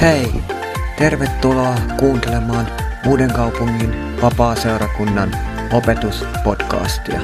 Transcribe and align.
Hei! 0.00 0.32
Tervetuloa 0.98 1.74
kuuntelemaan 2.00 2.66
Uuden 3.06 3.32
kaupungin 3.32 3.90
vapaa-seurakunnan 4.22 5.36
opetuspodcastia. 5.72 7.20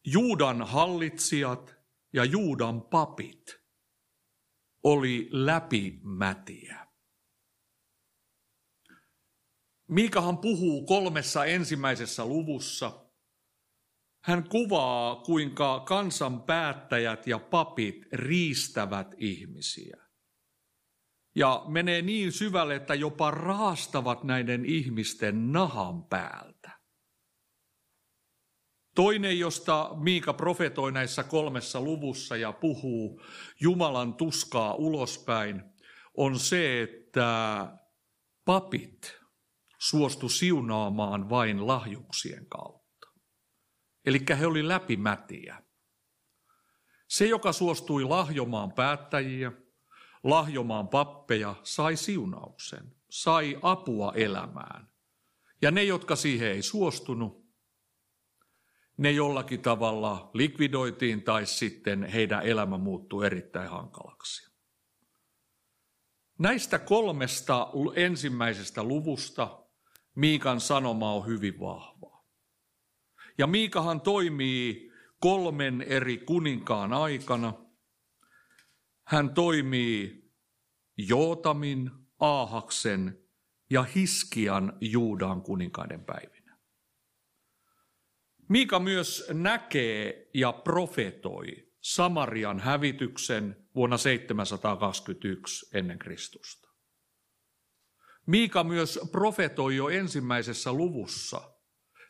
Juudan 0.06 0.62
hallitsijat 0.62 1.73
ja 2.14 2.24
Juudan 2.24 2.82
papit 2.82 3.56
oli 4.82 5.28
läpimätiä. 5.30 6.86
Miikahan 9.88 10.38
puhuu 10.38 10.86
kolmessa 10.86 11.44
ensimmäisessä 11.44 12.26
luvussa. 12.26 13.06
Hän 14.24 14.48
kuvaa, 14.48 15.16
kuinka 15.16 15.80
kansan 15.80 16.42
päättäjät 16.42 17.26
ja 17.26 17.38
papit 17.38 18.06
riistävät 18.12 19.14
ihmisiä. 19.18 19.96
Ja 21.36 21.64
menee 21.68 22.02
niin 22.02 22.32
syvälle, 22.32 22.74
että 22.74 22.94
jopa 22.94 23.30
raastavat 23.30 24.24
näiden 24.24 24.64
ihmisten 24.64 25.52
nahan 25.52 26.04
päältä. 26.04 26.53
Toinen, 28.94 29.38
josta 29.38 29.90
Miika 29.96 30.32
profetoi 30.32 30.92
näissä 30.92 31.22
kolmessa 31.22 31.80
luvussa 31.80 32.36
ja 32.36 32.52
puhuu 32.52 33.22
Jumalan 33.60 34.14
tuskaa 34.14 34.74
ulospäin, 34.74 35.62
on 36.16 36.38
se, 36.38 36.82
että 36.82 37.68
papit 38.44 39.20
suostu 39.78 40.28
siunaamaan 40.28 41.30
vain 41.30 41.66
lahjuksien 41.66 42.46
kautta. 42.46 43.08
Eli 44.06 44.20
he 44.38 44.46
oli 44.46 44.68
läpimätiä. 44.68 45.62
Se, 47.08 47.26
joka 47.26 47.52
suostui 47.52 48.04
lahjomaan 48.04 48.72
päättäjiä, 48.72 49.52
lahjomaan 50.22 50.88
pappeja, 50.88 51.54
sai 51.62 51.96
siunauksen, 51.96 52.96
sai 53.10 53.58
apua 53.62 54.12
elämään. 54.16 54.88
Ja 55.62 55.70
ne, 55.70 55.84
jotka 55.84 56.16
siihen 56.16 56.48
ei 56.48 56.62
suostunut, 56.62 57.43
ne 58.96 59.10
jollakin 59.10 59.60
tavalla 59.60 60.30
likvidoitiin 60.34 61.22
tai 61.22 61.46
sitten 61.46 62.04
heidän 62.04 62.42
elämä 62.42 62.78
muuttui 62.78 63.26
erittäin 63.26 63.70
hankalaksi. 63.70 64.54
Näistä 66.38 66.78
kolmesta 66.78 67.68
ensimmäisestä 67.96 68.82
luvusta 68.82 69.64
Miikan 70.14 70.60
sanoma 70.60 71.12
on 71.12 71.26
hyvin 71.26 71.60
vahva. 71.60 72.24
Ja 73.38 73.46
Miikahan 73.46 74.00
toimii 74.00 74.92
kolmen 75.20 75.82
eri 75.82 76.18
kuninkaan 76.18 76.92
aikana. 76.92 77.52
Hän 79.04 79.34
toimii 79.34 80.24
Jootamin, 80.96 81.90
Aahaksen 82.18 83.18
ja 83.70 83.82
Hiskian 83.82 84.72
Juudan 84.80 85.42
kuninkaiden 85.42 86.04
päivinä. 86.04 86.33
Miika 88.48 88.78
myös 88.78 89.26
näkee 89.32 90.30
ja 90.34 90.52
profetoi 90.52 91.72
Samarian 91.80 92.60
hävityksen 92.60 93.68
vuonna 93.74 93.98
721 93.98 95.76
ennen 95.78 95.98
Kristusta. 95.98 96.68
Miika 98.26 98.64
myös 98.64 99.00
profetoi 99.12 99.76
jo 99.76 99.88
ensimmäisessä 99.88 100.72
luvussa 100.72 101.54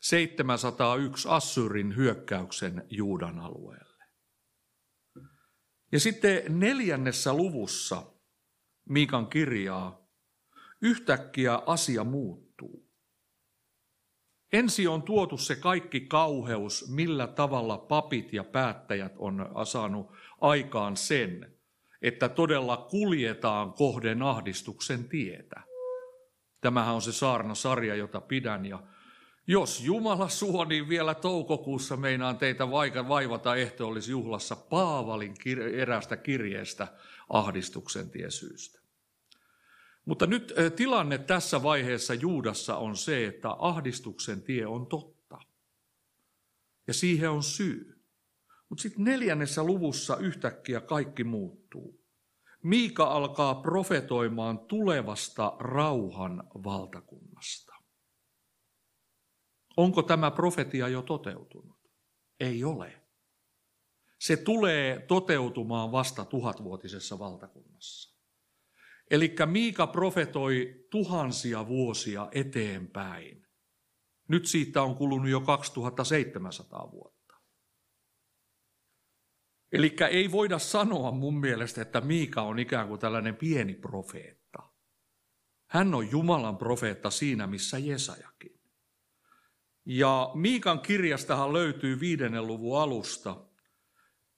701 0.00 1.28
Assyrin 1.28 1.96
hyökkäyksen 1.96 2.86
Juudan 2.90 3.38
alueelle. 3.38 4.04
Ja 5.92 6.00
sitten 6.00 6.60
neljännessä 6.60 7.34
luvussa 7.34 8.14
Miikan 8.88 9.26
kirjaa 9.26 10.08
yhtäkkiä 10.82 11.62
asia 11.66 12.04
muuttuu. 12.04 12.93
Ensi 14.54 14.86
on 14.86 15.02
tuotu 15.02 15.38
se 15.38 15.56
kaikki 15.56 16.00
kauheus, 16.00 16.88
millä 16.88 17.26
tavalla 17.26 17.78
papit 17.78 18.32
ja 18.32 18.44
päättäjät 18.44 19.12
on 19.18 19.48
saanut 19.64 20.12
aikaan 20.40 20.96
sen, 20.96 21.52
että 22.02 22.28
todella 22.28 22.76
kuljetaan 22.76 23.72
kohden 23.72 24.22
ahdistuksen 24.22 25.08
tietä. 25.08 25.60
Tämähän 26.60 26.94
on 26.94 27.02
se 27.02 27.12
saarnasarja, 27.12 27.94
jota 27.94 28.20
pidän 28.20 28.66
ja 28.66 28.82
jos 29.46 29.80
Jumala 29.80 30.28
suo, 30.28 30.64
niin 30.64 30.88
vielä 30.88 31.14
toukokuussa 31.14 31.96
meinaan 31.96 32.38
teitä 32.38 32.70
vaivata 33.08 33.56
ehtoollisjuhlassa 33.56 34.56
Paavalin 34.56 35.34
erästä 35.72 36.16
kirjeestä 36.16 36.88
ahdistuksen 37.28 38.10
tiesyystä. 38.10 38.83
Mutta 40.04 40.26
nyt 40.26 40.54
tilanne 40.76 41.18
tässä 41.18 41.62
vaiheessa 41.62 42.14
Juudassa 42.14 42.76
on 42.76 42.96
se, 42.96 43.26
että 43.26 43.48
ahdistuksen 43.58 44.42
tie 44.42 44.66
on 44.66 44.86
totta. 44.86 45.38
Ja 46.86 46.94
siihen 46.94 47.30
on 47.30 47.42
syy. 47.42 48.04
Mutta 48.68 48.82
sitten 48.82 49.04
neljännessä 49.04 49.64
luvussa 49.64 50.16
yhtäkkiä 50.16 50.80
kaikki 50.80 51.24
muuttuu. 51.24 52.04
Miika 52.62 53.04
alkaa 53.04 53.54
profetoimaan 53.54 54.58
tulevasta 54.58 55.56
rauhan 55.58 56.50
valtakunnasta. 56.64 57.74
Onko 59.76 60.02
tämä 60.02 60.30
profetia 60.30 60.88
jo 60.88 61.02
toteutunut? 61.02 61.78
Ei 62.40 62.64
ole. 62.64 63.02
Se 64.20 64.36
tulee 64.36 65.04
toteutumaan 65.08 65.92
vasta 65.92 66.24
tuhatvuotisessa 66.24 67.18
valtakunnassa. 67.18 68.13
Eli 69.14 69.34
Miika 69.46 69.86
profetoi 69.86 70.86
tuhansia 70.90 71.66
vuosia 71.66 72.28
eteenpäin. 72.32 73.46
Nyt 74.28 74.46
siitä 74.46 74.82
on 74.82 74.94
kulunut 74.94 75.28
jo 75.28 75.40
2700 75.40 76.90
vuotta. 76.90 77.34
Eli 79.72 79.96
ei 80.10 80.32
voida 80.32 80.58
sanoa 80.58 81.10
mun 81.10 81.40
mielestä, 81.40 81.82
että 81.82 82.00
Miika 82.00 82.42
on 82.42 82.58
ikään 82.58 82.88
kuin 82.88 83.00
tällainen 83.00 83.36
pieni 83.36 83.74
profeetta. 83.74 84.62
Hän 85.70 85.94
on 85.94 86.10
Jumalan 86.10 86.56
profeetta 86.56 87.10
siinä, 87.10 87.46
missä 87.46 87.78
Jesajakin. 87.78 88.60
Ja 89.86 90.30
Miikan 90.34 90.80
kirjastahan 90.80 91.52
löytyy 91.52 92.00
viidennen 92.00 92.46
luvun 92.46 92.80
alusta 92.80 93.46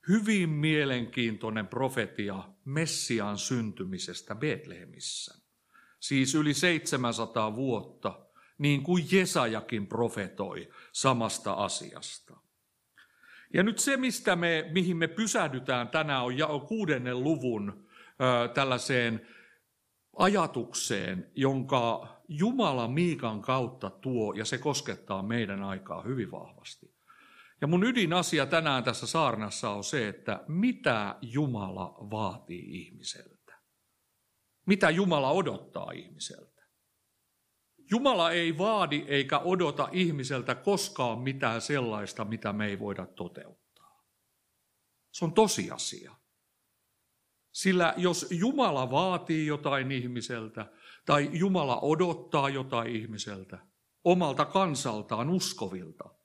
hyvin 0.09 0.51
mielenkiintoinen 0.51 1.67
profetia 1.67 2.45
Messiaan 2.65 3.39
syntymisestä 3.39 4.35
Betlehemissä. 4.35 5.35
Siis 6.01 6.35
yli 6.35 6.55
700 6.55 7.57
vuotta, 7.57 8.27
niin 8.59 8.83
kuin 8.83 9.07
Jesajakin 9.13 9.87
profetoi 9.87 10.69
samasta 10.93 11.53
asiasta. 11.53 12.37
Ja 13.55 13.63
nyt 13.63 13.79
se, 13.79 13.97
mistä 13.97 14.37
me, 14.37 14.71
mihin 14.73 14.97
me 14.97 15.09
pysähdytään 15.09 15.89
tänään, 15.89 16.23
on 16.49 16.67
kuudennen 16.67 17.23
luvun 17.23 17.87
ö, 18.21 18.49
tällaiseen 18.49 19.27
ajatukseen, 20.17 21.31
jonka 21.35 22.09
Jumala 22.29 22.89
Miikan 22.89 23.43
kautta 23.43 23.91
tuo, 23.91 24.33
ja 24.33 24.45
se 24.45 24.59
koskettaa 24.59 25.23
meidän 25.23 25.63
aikaa 25.63 26.03
hyvin 26.03 26.31
vahvasti. 26.31 26.96
Ja 27.61 27.67
mun 27.67 27.85
ydinasia 27.85 28.47
tänään 28.47 28.85
tässä 28.85 29.07
saarnassa 29.07 29.71
on 29.71 29.85
se, 29.85 30.09
että 30.09 30.45
mitä 30.49 31.17
Jumala 31.23 31.95
vaatii 32.11 32.81
ihmiseltä. 32.81 33.37
Mitä 34.67 34.91
Jumala 34.91 35.31
odottaa 35.31 35.91
ihmiseltä. 35.91 36.63
Jumala 37.91 38.31
ei 38.31 38.59
vaadi 38.59 39.05
eikä 39.09 39.39
odota 39.39 39.89
ihmiseltä 39.93 40.55
koskaan 40.55 41.19
mitään 41.19 41.61
sellaista, 41.61 42.25
mitä 42.25 42.53
me 42.53 42.67
ei 42.67 42.79
voida 42.79 43.07
toteuttaa. 43.07 44.05
Se 45.13 45.25
on 45.25 45.33
tosiasia. 45.33 46.15
Sillä 47.53 47.95
jos 47.97 48.27
Jumala 48.31 48.91
vaatii 48.91 49.47
jotain 49.47 49.93
ihmiseltä 49.93 50.67
tai 51.07 51.31
Jumala 51.33 51.81
odottaa 51.81 52.49
jotain 52.49 52.97
ihmiseltä, 52.97 53.59
omalta 54.05 54.45
kansaltaan 54.45 55.31
uskovilta, 55.31 56.16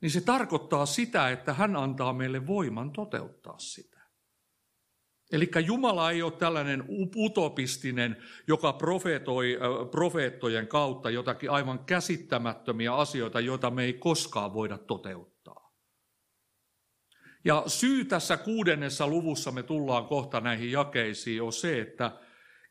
niin 0.00 0.10
se 0.10 0.20
tarkoittaa 0.20 0.86
sitä, 0.86 1.30
että 1.30 1.52
hän 1.52 1.76
antaa 1.76 2.12
meille 2.12 2.46
voiman 2.46 2.92
toteuttaa 2.92 3.58
sitä. 3.58 4.00
Eli 5.32 5.50
Jumala 5.66 6.10
ei 6.10 6.22
ole 6.22 6.32
tällainen 6.32 6.84
utopistinen, 7.16 8.16
joka 8.48 8.72
profeetoi 8.72 9.58
profeettojen 9.90 10.68
kautta 10.68 11.10
jotakin 11.10 11.50
aivan 11.50 11.84
käsittämättömiä 11.84 12.94
asioita, 12.94 13.40
joita 13.40 13.70
me 13.70 13.84
ei 13.84 13.92
koskaan 13.92 14.54
voida 14.54 14.78
toteuttaa. 14.78 15.70
Ja 17.44 17.62
syy 17.66 18.04
tässä 18.04 18.36
kuudennessa 18.36 19.06
luvussa, 19.06 19.52
me 19.52 19.62
tullaan 19.62 20.06
kohta 20.06 20.40
näihin 20.40 20.72
jakeisiin, 20.72 21.42
on 21.42 21.52
se, 21.52 21.80
että 21.80 22.20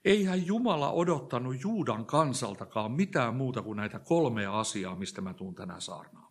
eihän 0.06 0.48
Jumala 0.48 0.92
odottanut 0.92 1.56
Juudan 1.64 2.06
kansaltakaan 2.06 2.92
mitään 2.92 3.36
muuta 3.36 3.62
kuin 3.62 3.78
näitä 3.78 4.00
kolmea 4.00 4.60
asiaa, 4.60 4.96
mistä 4.96 5.22
mä 5.22 5.34
tuun 5.34 5.56
tänään 5.56 5.82
saarnaamaan. 5.82 6.29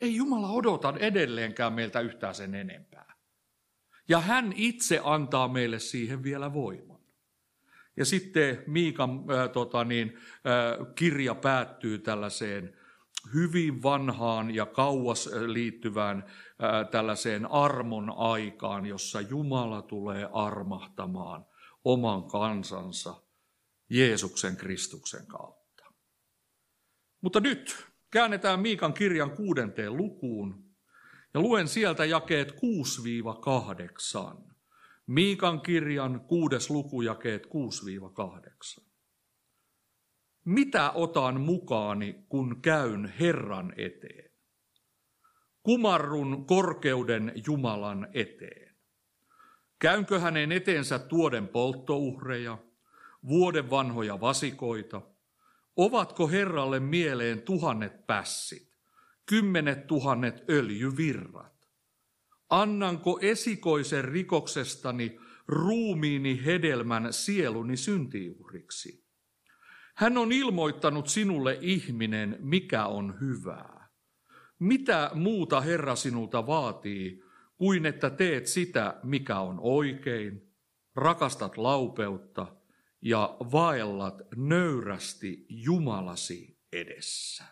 Ei 0.00 0.16
Jumala 0.16 0.50
odota 0.50 0.94
edelleenkään 0.98 1.72
meiltä 1.72 2.00
yhtään 2.00 2.34
sen 2.34 2.54
enempää. 2.54 3.14
Ja 4.08 4.20
hän 4.20 4.52
itse 4.56 5.00
antaa 5.04 5.48
meille 5.48 5.78
siihen 5.78 6.22
vielä 6.22 6.52
voiman. 6.52 7.00
Ja 7.96 8.04
sitten 8.04 8.64
Miikan 8.66 9.10
äh, 9.10 9.50
tota 9.50 9.84
niin, 9.84 10.18
äh, 10.18 10.94
kirja 10.94 11.34
päättyy 11.34 11.98
tällaiseen 11.98 12.76
hyvin 13.34 13.82
vanhaan 13.82 14.54
ja 14.54 14.66
kauas 14.66 15.28
liittyvään 15.46 16.24
äh, 16.26 16.90
tällaiseen 16.90 17.50
armon 17.50 18.12
aikaan, 18.16 18.86
jossa 18.86 19.20
Jumala 19.20 19.82
tulee 19.82 20.28
armahtamaan 20.32 21.46
oman 21.84 22.24
kansansa 22.24 23.22
Jeesuksen 23.90 24.56
Kristuksen 24.56 25.26
kautta. 25.26 25.84
Mutta 27.20 27.40
nyt 27.40 27.89
käännetään 28.10 28.60
Miikan 28.60 28.94
kirjan 28.94 29.30
kuudenteen 29.30 29.96
lukuun 29.96 30.64
ja 31.34 31.40
luen 31.40 31.68
sieltä 31.68 32.04
jakeet 32.04 32.52
6-8. 32.52 32.56
Miikan 35.06 35.60
kirjan 35.60 36.20
kuudes 36.20 36.70
luku 36.70 37.02
jakeet 37.02 37.46
6-8. 38.78 38.84
Mitä 40.44 40.90
otan 40.90 41.40
mukaani, 41.40 42.24
kun 42.28 42.62
käyn 42.62 43.14
Herran 43.20 43.72
eteen? 43.76 44.30
Kumarrun 45.62 46.46
korkeuden 46.46 47.32
Jumalan 47.46 48.08
eteen. 48.12 48.76
Käynkö 49.78 50.20
hänen 50.20 50.52
eteensä 50.52 50.98
tuoden 50.98 51.48
polttouhreja, 51.48 52.58
vuoden 53.28 53.70
vanhoja 53.70 54.20
vasikoita? 54.20 55.02
Ovatko 55.80 56.28
Herralle 56.28 56.80
mieleen 56.80 57.42
tuhannet 57.42 58.06
pässit, 58.06 58.68
kymmenet 59.26 59.86
tuhannet 59.86 60.44
öljyvirrat? 60.50 61.68
Annanko 62.50 63.18
esikoisen 63.22 64.04
rikoksestani 64.04 65.18
ruumiini 65.48 66.44
hedelmän 66.44 67.12
sieluni 67.12 67.76
syntiuhriksi? 67.76 69.04
Hän 69.94 70.18
on 70.18 70.32
ilmoittanut 70.32 71.08
sinulle 71.08 71.58
ihminen, 71.60 72.36
mikä 72.40 72.86
on 72.86 73.20
hyvää. 73.20 73.88
Mitä 74.58 75.10
muuta 75.14 75.60
Herra 75.60 75.96
sinulta 75.96 76.46
vaatii, 76.46 77.22
kuin 77.56 77.86
että 77.86 78.10
teet 78.10 78.46
sitä, 78.46 79.00
mikä 79.02 79.38
on 79.38 79.56
oikein, 79.60 80.52
rakastat 80.94 81.56
laupeutta 81.56 82.59
ja 83.02 83.36
vaellat 83.52 84.22
nöyrästi 84.36 85.46
Jumalasi 85.48 86.58
edessä. 86.72 87.44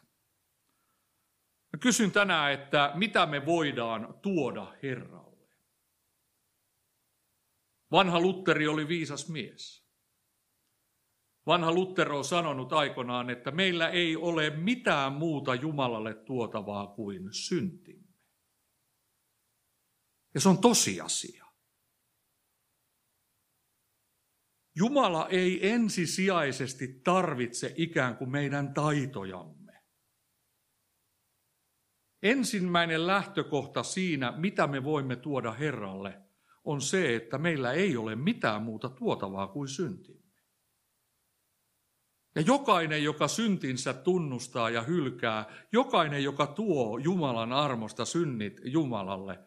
Mä 1.73 1.79
kysyn 1.81 2.13
tänään, 2.13 2.53
että 2.53 2.93
mitä 2.95 3.27
me 3.27 3.47
voidaan 3.47 4.15
tuoda 4.23 4.75
Herralle. 4.83 5.49
Vanha 7.93 8.21
Lutteri 8.21 8.69
oli 8.69 8.89
viisas 8.89 9.29
mies. 9.29 9.89
Vanha 11.47 11.73
Luttero 11.73 12.19
on 12.19 12.25
sanonut 12.25 12.73
aikanaan, 12.73 13.31
että 13.31 13.51
meillä 13.51 13.89
ei 13.89 14.17
ole 14.17 14.51
mitään 14.51 15.13
muuta 15.13 15.55
Jumalalle 15.55 16.15
tuotavaa 16.15 16.87
kuin 16.87 17.29
syntimme. 17.33 18.15
Ja 20.35 20.41
se 20.41 20.49
on 20.49 20.59
tosiasia. 20.59 21.48
Jumala 24.79 25.29
ei 25.29 25.71
ensisijaisesti 25.71 27.01
tarvitse 27.05 27.75
ikään 27.77 28.17
kuin 28.17 28.31
meidän 28.31 28.75
taitojamme. 28.75 29.73
Ensimmäinen 32.23 33.07
lähtökohta 33.07 33.83
siinä, 33.83 34.33
mitä 34.37 34.67
me 34.67 34.85
voimme 34.85 35.17
tuoda 35.17 35.53
Herralle, 35.53 36.21
on 36.65 36.81
se, 36.81 37.17
että 37.17 37.39
meillä 37.39 37.73
ei 37.73 37.97
ole 37.97 38.17
mitään 38.17 38.63
muuta 38.63 38.89
tuotavaa 38.89 39.49
kuin 39.49 39.69
syntimme. 39.69 40.39
Ja 42.35 42.43
jokainen, 42.43 43.05
joka 43.05 43.29
syntinsä 43.29 43.93
tunnustaa 43.93 44.71
ja 44.71 44.83
hylkää, 44.83 45.47
jokainen, 45.73 46.25
joka 46.25 46.47
tuo 46.47 46.99
Jumalan 46.99 47.53
armosta 47.53 48.05
synnit 48.05 48.61
Jumalalle, 48.65 49.39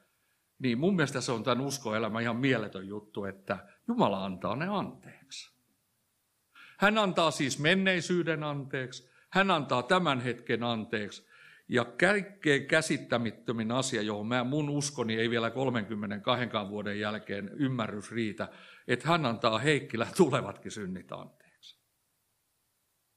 niin 0.59 0.79
mun 0.79 0.95
mielestä 0.95 1.21
se 1.21 1.31
on 1.31 1.43
tämän 1.43 1.65
uskoelämä 1.65 2.21
ihan 2.21 2.37
mieletön 2.37 2.87
juttu, 2.87 3.25
että 3.25 3.67
Jumala 3.87 4.25
antaa 4.25 4.55
ne 4.55 4.67
anteeksi. 4.67 5.51
Hän 6.79 6.97
antaa 6.97 7.31
siis 7.31 7.59
menneisyyden 7.59 8.43
anteeksi, 8.43 9.09
hän 9.29 9.51
antaa 9.51 9.83
tämän 9.83 10.19
hetken 10.19 10.63
anteeksi. 10.63 11.31
Ja 11.67 11.85
kaikkein 11.85 12.67
käsittämättömin 12.67 13.71
asia, 13.71 14.01
johon 14.01 14.27
mä, 14.27 14.43
mun 14.43 14.69
uskoni 14.69 15.15
ei 15.15 15.29
vielä 15.29 15.49
32 15.49 16.69
vuoden 16.69 16.99
jälkeen 16.99 17.49
ymmärrys 17.49 18.11
riitä, 18.11 18.47
että 18.87 19.07
hän 19.07 19.25
antaa 19.25 19.59
Heikkilä 19.59 20.07
tulevatkin 20.17 20.71
synnit 20.71 21.11
anteeksi. 21.11 21.81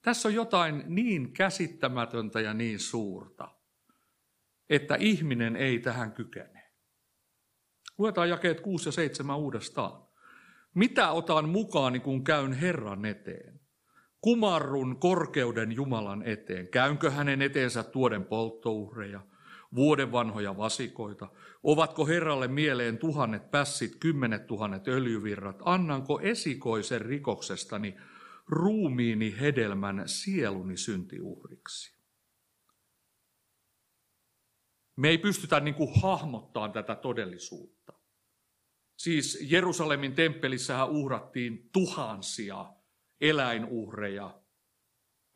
Tässä 0.02 0.28
on 0.28 0.34
jotain 0.34 0.84
niin 0.86 1.32
käsittämätöntä 1.32 2.40
ja 2.40 2.54
niin 2.54 2.80
suurta, 2.80 3.48
että 4.70 4.96
ihminen 4.98 5.56
ei 5.56 5.78
tähän 5.78 6.12
kykene. 6.12 6.72
Luetaan 7.98 8.28
jakeet 8.28 8.60
6 8.60 8.88
ja 8.88 8.92
7 8.92 9.36
uudestaan. 9.36 10.03
Mitä 10.74 11.10
otan 11.10 11.48
mukaani, 11.48 12.00
kun 12.00 12.24
käyn 12.24 12.52
Herran 12.52 13.04
eteen? 13.04 13.60
Kumarrun 14.20 15.00
korkeuden 15.00 15.72
Jumalan 15.72 16.22
eteen. 16.22 16.68
Käynkö 16.68 17.10
hänen 17.10 17.42
eteensä 17.42 17.82
tuoden 17.82 18.24
polttouhreja, 18.24 19.20
vuoden 19.74 20.12
vanhoja 20.12 20.56
vasikoita? 20.56 21.28
Ovatko 21.62 22.06
Herralle 22.06 22.48
mieleen 22.48 22.98
tuhannet 22.98 23.50
pässit, 23.50 23.96
kymmenet 24.00 24.46
tuhannet 24.46 24.88
öljyvirrat? 24.88 25.62
Annanko 25.64 26.20
esikoisen 26.20 27.00
rikoksestani 27.00 27.96
ruumiini 28.46 29.36
hedelmän 29.40 30.02
sieluni 30.06 30.76
syntiuhriksi. 30.76 31.94
Me 34.96 35.08
ei 35.08 35.18
pystytä 35.18 35.60
niin 35.60 35.74
kuin 35.74 36.00
hahmottaa 36.02 36.68
tätä 36.68 36.94
todellisuutta. 36.94 37.93
Siis 38.98 39.38
Jerusalemin 39.50 40.14
temppelissähän 40.14 40.90
uhrattiin 40.90 41.70
tuhansia 41.72 42.72
eläinuhreja 43.20 44.42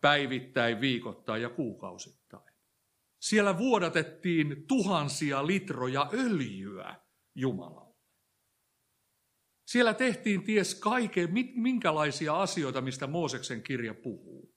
päivittäin, 0.01 0.81
viikoittain 0.81 1.43
ja 1.43 1.49
kuukausittain. 1.49 2.55
Siellä 3.21 3.59
vuodatettiin 3.59 4.65
tuhansia 4.69 5.47
litroja 5.47 6.11
öljyä 6.13 6.97
Jumalalle. 7.35 7.89
Siellä 9.67 9.95
tehtiin 9.95 10.45
ties 10.45 10.75
kaiken, 10.75 11.29
minkälaisia 11.55 12.43
asioita, 12.43 12.81
mistä 12.81 13.07
Mooseksen 13.07 13.63
kirja 13.63 13.95
puhuu. 13.95 14.55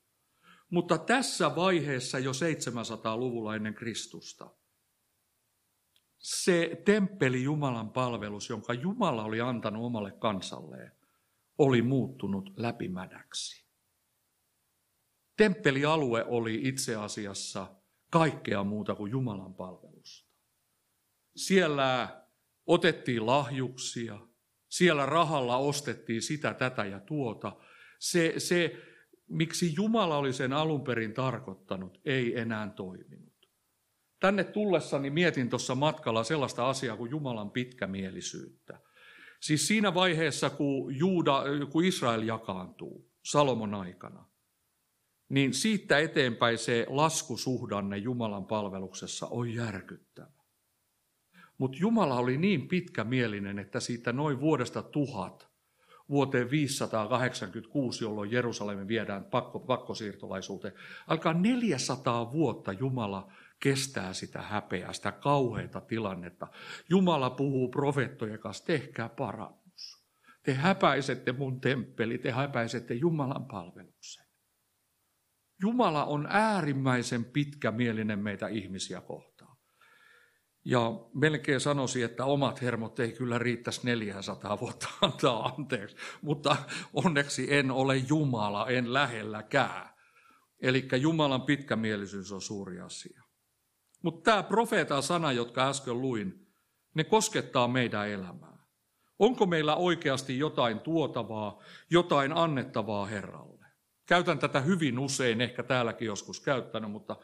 Mutta 0.70 0.98
tässä 0.98 1.56
vaiheessa 1.56 2.20
jo 2.20 2.32
700-luvulla 2.32 3.56
ennen 3.56 3.74
Kristusta, 3.74 4.56
se 6.22 6.82
temppeli 6.86 7.44
Jumalan 7.44 7.90
palvelus, 7.90 8.50
jonka 8.50 8.74
Jumala 8.74 9.24
oli 9.24 9.42
antanut 9.42 9.86
omalle 9.86 10.12
kansalleen, 10.12 10.92
oli 11.58 11.82
muuttunut 11.82 12.54
läpimädäksi. 12.58 13.66
Temppelialue 15.38 16.26
oli 16.28 16.60
itse 16.64 16.96
asiassa 16.96 17.76
kaikkea 18.12 18.64
muuta 18.64 18.96
kuin 18.96 19.12
Jumalan 19.12 19.54
palvelusta. 19.54 20.32
Siellä 21.36 22.22
otettiin 22.66 23.26
lahjuksia, 23.26 24.20
siellä 24.70 25.06
rahalla 25.06 25.58
ostettiin 25.58 26.22
sitä, 26.22 26.54
tätä 26.54 26.86
ja 26.86 27.00
tuota. 27.00 27.56
Se, 28.00 28.34
se, 28.38 28.78
miksi 29.28 29.74
Jumala 29.76 30.18
oli 30.18 30.34
sen 30.34 30.54
alun 30.54 30.84
perin 30.84 31.14
tarkoittanut, 31.14 32.02
ei 32.06 32.40
enää 32.40 32.70
toiminut. 32.70 33.31
Tänne 34.22 34.44
tullessani 34.44 35.10
mietin 35.10 35.50
tuossa 35.50 35.76
matkalla 35.76 36.24
sellaista 36.24 36.70
asiaa 36.70 36.98
kuin 36.98 37.12
Jumalan 37.12 37.52
pitkämielisyyttä. 37.52 38.80
Siis 39.40 39.68
siinä 39.68 39.94
vaiheessa, 39.94 40.50
kun, 40.50 40.98
Juuda, 40.98 41.44
kun 41.72 41.86
Israel 41.86 42.22
jakaantuu 42.22 43.12
Salomon 43.24 43.74
aikana, 43.74 44.26
niin 45.30 45.54
siitä 45.54 46.00
eteenpäin 46.00 46.58
se 46.58 46.86
laskusuhdanne 46.90 47.98
Jumalan 47.98 48.46
palveluksessa 48.46 49.28
on 49.28 49.54
järkyttävä. 49.54 50.42
Mutta 51.58 51.78
Jumala 51.82 52.16
oli 52.16 52.38
niin 52.38 52.68
pitkämielinen, 52.68 53.60
että 53.60 53.80
siitä 53.80 54.14
noin 54.14 54.40
vuodesta 54.40 54.84
tuhat 54.84 55.52
vuoteen 56.10 56.52
586, 56.52 58.04
jolloin 58.04 58.32
Jerusalemin 58.32 58.88
viedään 58.88 59.24
pakko, 59.24 59.60
pakkosiirtolaisuuteen, 59.60 60.74
alkaa 61.08 61.34
400 61.34 62.32
vuotta 62.32 62.74
Jumala 62.74 63.32
kestää 63.62 64.14
sitä 64.14 64.42
häpeää, 64.42 64.94
sitä 64.94 65.12
kauheita 65.12 65.82
tilannetta. 65.82 66.48
Jumala 66.90 67.30
puhuu 67.30 67.70
profeettojen 67.70 68.40
kanssa, 68.40 68.66
tehkää 68.66 69.10
parannus. 69.10 70.06
Te 70.44 70.54
häpäisette 70.54 71.32
mun 71.32 71.62
temppeli, 71.62 72.18
te 72.18 72.32
häpäisette 72.32 72.94
Jumalan 72.94 73.46
palveluksen. 73.46 74.26
Jumala 75.62 76.06
on 76.06 76.28
äärimmäisen 76.30 77.26
pitkämielinen 77.26 78.20
meitä 78.20 78.48
ihmisiä 78.48 79.02
kohtaan. 79.02 79.58
Ja 80.66 80.92
melkein 81.14 81.60
sanoisi, 81.60 82.04
että 82.04 82.26
omat 82.26 82.62
hermot 82.62 83.00
ei 83.00 83.12
kyllä 83.12 83.40
riittäisi 83.40 83.82
400 83.84 84.60
vuotta 84.60 84.88
antaa 85.02 85.46
anteeksi, 85.46 85.96
mutta 86.22 86.56
onneksi 86.94 87.54
en 87.54 87.72
ole 87.72 87.98
Jumala, 87.98 88.68
en 88.68 88.94
lähelläkään. 88.94 89.90
Eli 90.62 90.88
Jumalan 91.02 91.42
pitkämielisyys 91.42 92.32
on 92.32 92.42
suuri 92.42 92.80
asia. 92.80 93.21
Mutta 94.02 94.32
tämä 94.32 94.44
profeetan 94.44 95.04
sana, 95.04 95.32
jotka 95.32 95.70
äsken 95.70 96.02
luin, 96.02 96.48
ne 96.94 97.04
koskettaa 97.04 97.68
meidän 97.68 98.10
elämää. 98.10 98.58
Onko 99.20 99.46
meillä 99.46 99.76
oikeasti 99.76 100.40
jotain 100.40 100.80
tuotavaa, 100.80 101.60
jotain 101.90 102.38
annettavaa 102.38 103.06
Herralle? 103.06 103.66
Käytän 104.06 104.40
tätä 104.40 104.60
hyvin 104.62 105.00
usein, 105.00 105.42
ehkä 105.42 105.64
täälläkin 105.64 106.06
joskus 106.06 106.40
käyttänyt, 106.40 106.92
mutta 106.92 107.16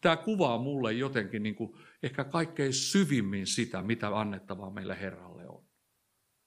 tämä 0.00 0.16
kuvaa 0.16 0.58
mulle 0.58 0.92
jotenkin 0.92 1.42
niin 1.42 1.54
kuin 1.54 1.76
ehkä 2.02 2.24
kaikkein 2.24 2.72
syvimmin 2.72 3.46
sitä, 3.46 3.82
mitä 3.82 4.20
annettavaa 4.20 4.70
meille 4.70 5.00
Herralle 5.00 5.48
on. 5.48 5.64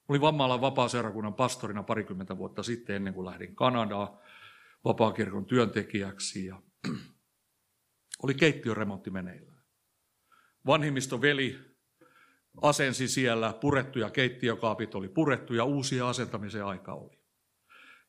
Olin 0.08 0.20
Vammalan 0.20 0.60
vapaaseurakunnan 0.60 1.34
pastorina 1.34 1.82
parikymmentä 1.82 2.38
vuotta 2.38 2.62
sitten, 2.62 2.96
ennen 2.96 3.14
kuin 3.14 3.26
lähdin 3.26 3.56
Kanadaan 3.56 4.18
vapaakirkon 4.84 5.46
työntekijäksi. 5.46 6.46
Ja 6.46 6.62
oli 8.22 8.34
keittiöremontti 8.34 9.10
meneillään. 9.10 9.55
Vanhimmisto 10.66 11.20
veli 11.20 11.58
asensi 12.62 13.08
siellä 13.08 13.52
purettuja 13.60 14.10
keittiökaapit 14.10 14.94
oli 14.94 15.08
purettu 15.08 15.54
ja 15.54 15.64
uusia 15.64 16.08
asentamisen 16.08 16.64
aika 16.64 16.94
oli. 16.94 17.18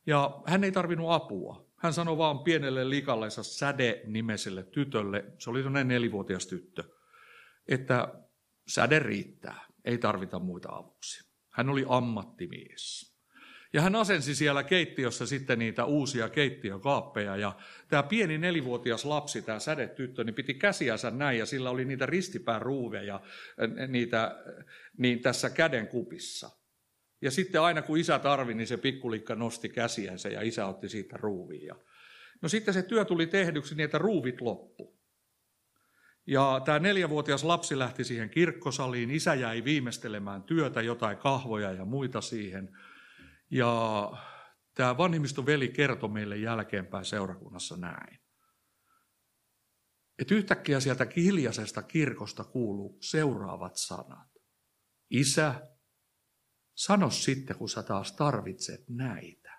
Ja 0.06 0.40
hän 0.46 0.64
ei 0.64 0.72
tarvinnut 0.72 1.10
apua. 1.10 1.68
Hän 1.76 1.92
sanoi 1.92 2.18
vaan 2.18 2.38
pienelle 2.38 2.90
likallensa 2.90 3.42
säde-nimiselle 3.42 4.62
tytölle, 4.62 5.24
se 5.38 5.50
oli 5.50 5.58
sellainen 5.58 5.88
nelivuotias 5.88 6.46
tyttö, 6.46 6.84
että 7.68 8.14
säde 8.68 8.98
riittää, 8.98 9.66
ei 9.84 9.98
tarvita 9.98 10.38
muita 10.38 10.68
avuksi. 10.72 11.28
Hän 11.50 11.68
oli 11.68 11.84
ammattimies. 11.88 13.07
Ja 13.72 13.80
hän 13.82 13.94
asensi 13.94 14.34
siellä 14.34 14.62
keittiössä 14.62 15.26
sitten 15.26 15.58
niitä 15.58 15.84
uusia 15.84 16.28
keittiökaappeja. 16.28 17.36
Ja 17.36 17.52
tämä 17.88 18.02
pieni 18.02 18.38
nelivuotias 18.38 19.04
lapsi, 19.04 19.42
tämä 19.42 19.58
sädetyttö, 19.58 20.24
niin 20.24 20.34
piti 20.34 20.54
käsiänsä 20.54 21.10
näin 21.10 21.38
ja 21.38 21.46
sillä 21.46 21.70
oli 21.70 21.84
niitä 21.84 22.06
ristipääruuveja 22.06 23.20
niitä, 23.88 24.36
niin 24.98 25.20
tässä 25.20 25.50
käden 25.50 25.88
kupissa. 25.88 26.50
Ja 27.22 27.30
sitten 27.30 27.60
aina 27.60 27.82
kun 27.82 27.98
isä 27.98 28.18
tarvi, 28.18 28.54
niin 28.54 28.66
se 28.66 28.76
pikkulikka 28.76 29.34
nosti 29.34 29.68
käsiänsä 29.68 30.28
ja 30.28 30.42
isä 30.42 30.66
otti 30.66 30.88
siitä 30.88 31.16
ruuvia. 31.16 31.76
No 32.42 32.48
sitten 32.48 32.74
se 32.74 32.82
työ 32.82 33.04
tuli 33.04 33.26
tehdyksi 33.26 33.74
niin, 33.74 33.84
että 33.84 33.98
ruuvit 33.98 34.40
loppu. 34.40 34.98
Ja 36.26 36.60
tämä 36.64 36.78
neljävuotias 36.78 37.44
lapsi 37.44 37.78
lähti 37.78 38.04
siihen 38.04 38.30
kirkkosaliin, 38.30 39.10
isä 39.10 39.34
jäi 39.34 39.64
viimeistelemään 39.64 40.42
työtä, 40.42 40.82
jotain 40.82 41.16
kahvoja 41.16 41.72
ja 41.72 41.84
muita 41.84 42.20
siihen. 42.20 42.76
Ja 43.50 44.12
tämä 44.74 44.98
vanhimmiston 44.98 45.46
veli 45.46 45.68
kertoi 45.68 46.08
meille 46.08 46.36
jälkeenpäin 46.36 47.04
seurakunnassa 47.04 47.76
näin. 47.76 48.20
Että 50.18 50.34
yhtäkkiä 50.34 50.80
sieltä 50.80 51.06
hiljaisesta 51.16 51.82
kirkosta 51.82 52.44
kuuluu 52.44 52.98
seuraavat 53.00 53.76
sanat. 53.76 54.28
Isä, 55.10 55.54
sano 56.74 57.10
sitten, 57.10 57.56
kun 57.56 57.68
sä 57.68 57.82
taas 57.82 58.12
tarvitset 58.12 58.88
näitä. 58.88 59.58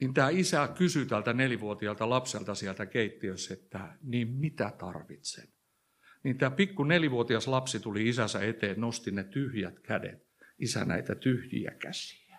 Niin 0.00 0.14
tämä 0.14 0.28
isä 0.28 0.68
kysyi 0.68 1.06
tältä 1.06 1.32
nelivuotiaalta 1.32 2.10
lapselta 2.10 2.54
sieltä 2.54 2.86
keittiössä, 2.86 3.54
että 3.54 3.98
niin 4.02 4.28
mitä 4.28 4.72
tarvitsen? 4.78 5.48
Niin 6.24 6.38
tämä 6.38 6.50
pikku 6.50 6.84
nelivuotias 6.84 7.48
lapsi 7.48 7.80
tuli 7.80 8.08
isänsä 8.08 8.40
eteen, 8.40 8.80
nosti 8.80 9.10
ne 9.10 9.24
tyhjät 9.24 9.80
kädet 9.80 10.25
isä 10.58 10.84
näitä 10.84 11.14
tyhjiä 11.14 11.70
käsiä. 11.70 12.38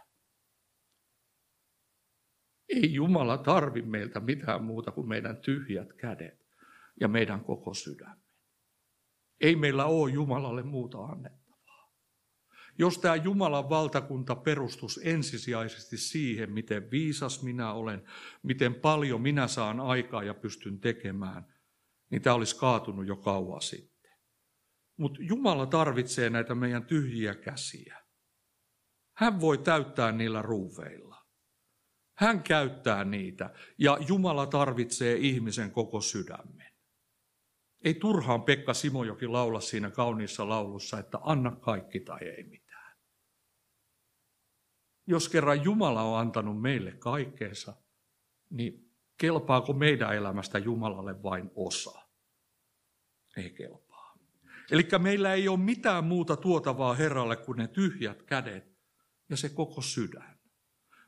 Ei 2.69 2.93
Jumala 2.93 3.37
tarvi 3.37 3.81
meiltä 3.81 4.19
mitään 4.19 4.63
muuta 4.63 4.91
kuin 4.91 5.07
meidän 5.07 5.37
tyhjät 5.37 5.93
kädet 5.93 6.47
ja 6.99 7.07
meidän 7.07 7.43
koko 7.43 7.73
sydämen. 7.73 8.27
Ei 9.39 9.55
meillä 9.55 9.85
ole 9.85 10.11
Jumalalle 10.11 10.63
muuta 10.63 10.97
annettavaa. 10.97 11.93
Jos 12.77 12.97
tämä 12.97 13.15
Jumalan 13.15 13.69
valtakunta 13.69 14.35
perustus 14.35 14.99
ensisijaisesti 15.03 15.97
siihen, 15.97 16.51
miten 16.51 16.91
viisas 16.91 17.43
minä 17.43 17.73
olen, 17.73 18.03
miten 18.43 18.75
paljon 18.75 19.21
minä 19.21 19.47
saan 19.47 19.79
aikaa 19.79 20.23
ja 20.23 20.33
pystyn 20.33 20.79
tekemään, 20.79 21.53
niin 22.09 22.21
tämä 22.21 22.35
olisi 22.35 22.55
kaatunut 22.55 23.07
jo 23.07 23.15
kauan 23.15 23.61
sitten. 23.61 24.11
Mutta 24.97 25.19
Jumala 25.21 25.65
tarvitsee 25.65 26.29
näitä 26.29 26.55
meidän 26.55 26.85
tyhjiä 26.85 27.35
käsiä. 27.35 28.06
Hän 29.17 29.41
voi 29.41 29.57
täyttää 29.57 30.11
niillä 30.11 30.41
ruuveilla. 30.41 31.25
Hän 32.17 32.43
käyttää 32.43 33.03
niitä 33.03 33.49
ja 33.77 33.97
Jumala 34.07 34.45
tarvitsee 34.45 35.15
ihmisen 35.15 35.71
koko 35.71 36.01
sydämen. 36.01 36.73
Ei 37.83 37.93
turhaan 37.93 38.43
Pekka 38.43 38.73
Simojoki 38.73 39.27
laula 39.27 39.59
siinä 39.59 39.89
kauniissa 39.89 40.49
laulussa, 40.49 40.99
että 40.99 41.19
anna 41.21 41.51
kaikki 41.51 41.99
tai 41.99 42.19
ei 42.23 42.43
mitään. 42.43 42.97
Jos 45.07 45.29
kerran 45.29 45.63
Jumala 45.63 46.01
on 46.01 46.19
antanut 46.19 46.61
meille 46.61 46.91
kaikkeensa, 46.91 47.73
niin 48.49 48.91
kelpaako 49.17 49.73
meidän 49.73 50.15
elämästä 50.15 50.57
Jumalalle 50.57 51.23
vain 51.23 51.51
osa? 51.55 52.01
Ei 53.37 53.49
kelpaa. 53.49 54.17
Eli 54.71 54.87
meillä 54.97 55.33
ei 55.33 55.47
ole 55.47 55.59
mitään 55.59 56.03
muuta 56.03 56.35
tuotavaa 56.37 56.93
Herralle 56.93 57.35
kuin 57.35 57.57
ne 57.57 57.67
tyhjät 57.67 58.23
kädet 58.23 58.66
ja 59.29 59.37
se 59.37 59.49
koko 59.49 59.81
sydän. 59.81 60.37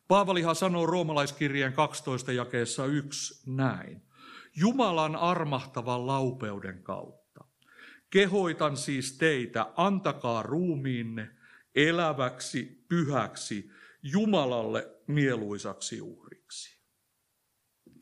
Paavalihan 0.07 0.55
sanoo 0.55 0.85
roomalaiskirjeen 0.85 1.73
12 1.73 2.31
jakeessa 2.31 2.85
1 2.85 3.43
näin. 3.55 4.01
Jumalan 4.55 5.15
armahtavan 5.15 6.07
laupeuden 6.07 6.83
kautta. 6.83 7.45
Kehoitan 8.09 8.77
siis 8.77 9.17
teitä, 9.17 9.65
antakaa 9.75 10.43
ruumiinne 10.43 11.29
eläväksi, 11.75 12.85
pyhäksi, 12.87 13.71
Jumalalle 14.03 14.95
mieluisaksi 15.07 16.01
uhriksi. 16.01 16.79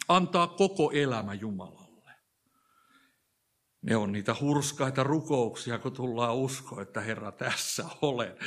Antaa 0.07 0.47
koko 0.47 0.91
elämä 0.91 1.33
Jumalalle. 1.33 2.11
Ne 3.81 3.95
on 3.95 4.11
niitä 4.11 4.35
hurskaita 4.41 5.03
rukouksia, 5.03 5.79
kun 5.79 5.93
tullaan 5.93 6.35
uskoa, 6.35 6.81
että 6.81 7.01
Herra 7.01 7.31
tässä 7.31 7.85
olen. 8.01 8.37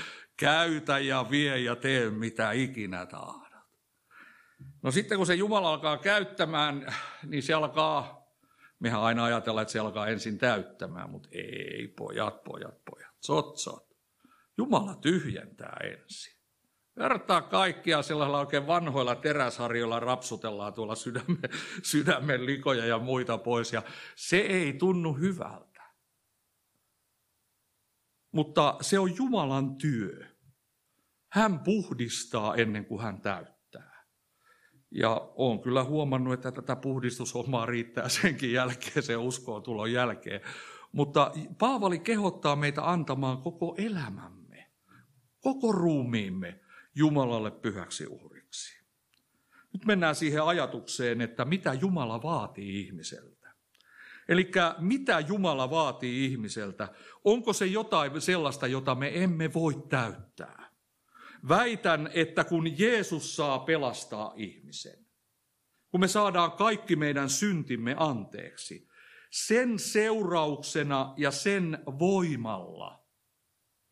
Käytä 0.41 0.99
ja 0.99 1.27
vie 1.31 1.59
ja 1.59 1.77
tee 1.77 2.11
mitä 2.11 2.53
ikinä 2.53 3.07
tahdot. 3.07 3.51
No 4.83 4.91
sitten 4.91 5.19
kun 5.19 5.27
se 5.27 5.35
Jumala 5.35 5.71
alkaa 5.71 5.99
käyttämään, 5.99 6.95
niin 7.27 7.43
se 7.43 7.55
alkaa, 7.55 8.27
mehän 8.79 9.01
aina 9.01 9.25
ajatellaan, 9.25 9.63
että 9.63 9.73
se 9.73 9.79
alkaa 9.79 10.07
ensin 10.07 10.39
täyttämään, 10.39 11.11
mutta 11.11 11.29
ei, 11.33 11.89
pojat, 11.97 12.45
pojat, 12.45 12.85
pojat, 12.91 13.15
sot, 13.21 13.59
sot. 13.59 13.97
Jumala 14.59 14.95
tyhjentää 14.95 15.77
ensin. 15.85 16.41
Vertaa 16.99 17.43
kaikkia 17.43 18.03
sellaisilla 18.03 18.41
oikein 18.41 18.67
vanhoilla 18.67 19.15
teräsharjoilla 19.15 20.01
rapsutellaan 20.01 20.75
tuolla 20.75 20.95
sydämen, 20.95 21.51
sydämen 21.83 22.47
likoja 22.47 22.87
ja 22.87 22.99
muita 22.99 23.39
pois, 23.39 23.73
ja 23.73 23.83
se 24.17 24.37
ei 24.37 24.73
tunnu 24.73 25.15
hyvältä. 25.15 25.83
Mutta 28.33 28.77
se 28.81 28.99
on 28.99 29.17
Jumalan 29.17 29.77
työ. 29.77 30.30
Hän 31.31 31.59
puhdistaa 31.59 32.55
ennen 32.55 32.85
kuin 32.85 33.03
hän 33.03 33.21
täyttää. 33.21 34.05
Ja 34.91 35.31
olen 35.35 35.61
kyllä 35.61 35.85
huomannut, 35.85 36.35
että 36.35 36.53
tätä 36.53 36.77
puhdistushommaa 36.77 37.67
riittää 37.67 38.09
senkin 38.09 38.53
jälkeen, 38.53 39.03
se 39.03 39.17
uskoo 39.17 39.61
tulon 39.61 39.93
jälkeen. 39.93 40.41
Mutta 40.93 41.33
Paavali 41.59 41.99
kehottaa 41.99 42.57
meitä 42.57 42.91
antamaan 42.91 43.43
koko 43.43 43.75
elämämme, 43.79 44.71
koko 45.41 45.73
ruumiimme 45.73 46.61
Jumalalle 46.95 47.51
pyhäksi 47.51 48.07
uhriksi. 48.07 48.81
Nyt 49.73 49.85
mennään 49.85 50.15
siihen 50.15 50.43
ajatukseen, 50.43 51.21
että 51.21 51.45
mitä 51.45 51.73
Jumala 51.73 52.23
vaatii 52.23 52.81
ihmiseltä. 52.81 53.55
Eli 54.29 54.51
mitä 54.79 55.21
Jumala 55.21 55.71
vaatii 55.71 56.25
ihmiseltä? 56.25 56.89
Onko 57.25 57.53
se 57.53 57.67
jotain 57.67 58.21
sellaista, 58.21 58.67
jota 58.67 58.95
me 58.95 59.23
emme 59.23 59.55
voi 59.55 59.75
täyttää? 59.89 60.70
Väitän, 61.49 62.11
että 62.15 62.45
kun 62.45 62.79
Jeesus 62.79 63.37
saa 63.37 63.59
pelastaa 63.59 64.33
ihmisen, 64.37 65.07
kun 65.91 66.01
me 66.01 66.09
saadaan 66.09 66.53
kaikki 66.53 66.97
meidän 66.97 67.31
syntimme 67.31 67.95
anteeksi, 67.99 68.89
sen 69.31 69.79
seurauksena 69.79 71.15
ja 71.17 71.31
sen 71.31 71.79
voimalla 71.99 73.05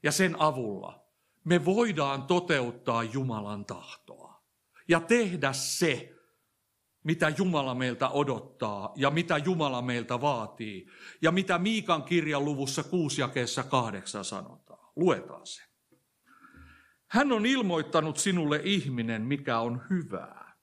ja 0.02 0.12
sen 0.12 0.40
avulla 0.40 1.04
me 1.44 1.64
voidaan 1.64 2.22
toteuttaa 2.22 3.02
Jumalan 3.02 3.64
tahtoa 3.64 4.42
ja 4.88 5.00
tehdä 5.00 5.52
se, 5.52 6.14
mitä 7.04 7.32
Jumala 7.38 7.74
meiltä 7.74 8.08
odottaa 8.08 8.92
ja 8.96 9.10
mitä 9.10 9.38
Jumala 9.38 9.82
meiltä 9.82 10.20
vaatii 10.20 10.88
ja 11.22 11.30
mitä 11.30 11.58
Miikan 11.58 12.02
kirjan 12.02 12.44
luvussa 12.44 12.82
6 12.82 13.20
jakeessa 13.20 13.62
8 13.62 14.24
sanotaan. 14.24 14.92
Luetaan 14.96 15.46
se. 15.46 15.67
Hän 17.10 17.32
on 17.32 17.46
ilmoittanut 17.46 18.16
sinulle 18.16 18.60
ihminen, 18.64 19.22
mikä 19.22 19.58
on 19.58 19.82
hyvää. 19.90 20.56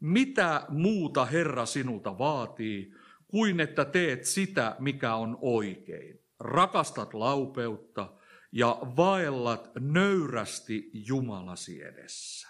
Mitä 0.00 0.66
muuta 0.68 1.24
Herra 1.24 1.66
sinulta 1.66 2.18
vaatii, 2.18 2.92
kuin 3.28 3.60
että 3.60 3.84
teet 3.84 4.24
sitä, 4.24 4.76
mikä 4.78 5.14
on 5.14 5.38
oikein. 5.40 6.20
Rakastat 6.40 7.14
laupeutta 7.14 8.14
ja 8.52 8.78
vaellat 8.96 9.70
nöyrästi 9.80 10.90
Jumalasi 10.92 11.82
edessä. 11.82 12.48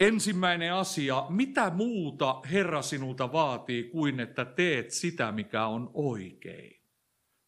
Ensimmäinen 0.00 0.74
asia, 0.74 1.26
mitä 1.28 1.70
muuta 1.70 2.40
Herra 2.52 2.82
sinulta 2.82 3.32
vaatii 3.32 3.84
kuin 3.84 4.20
että 4.20 4.44
teet 4.44 4.90
sitä, 4.90 5.32
mikä 5.32 5.66
on 5.66 5.90
oikein. 5.94 6.82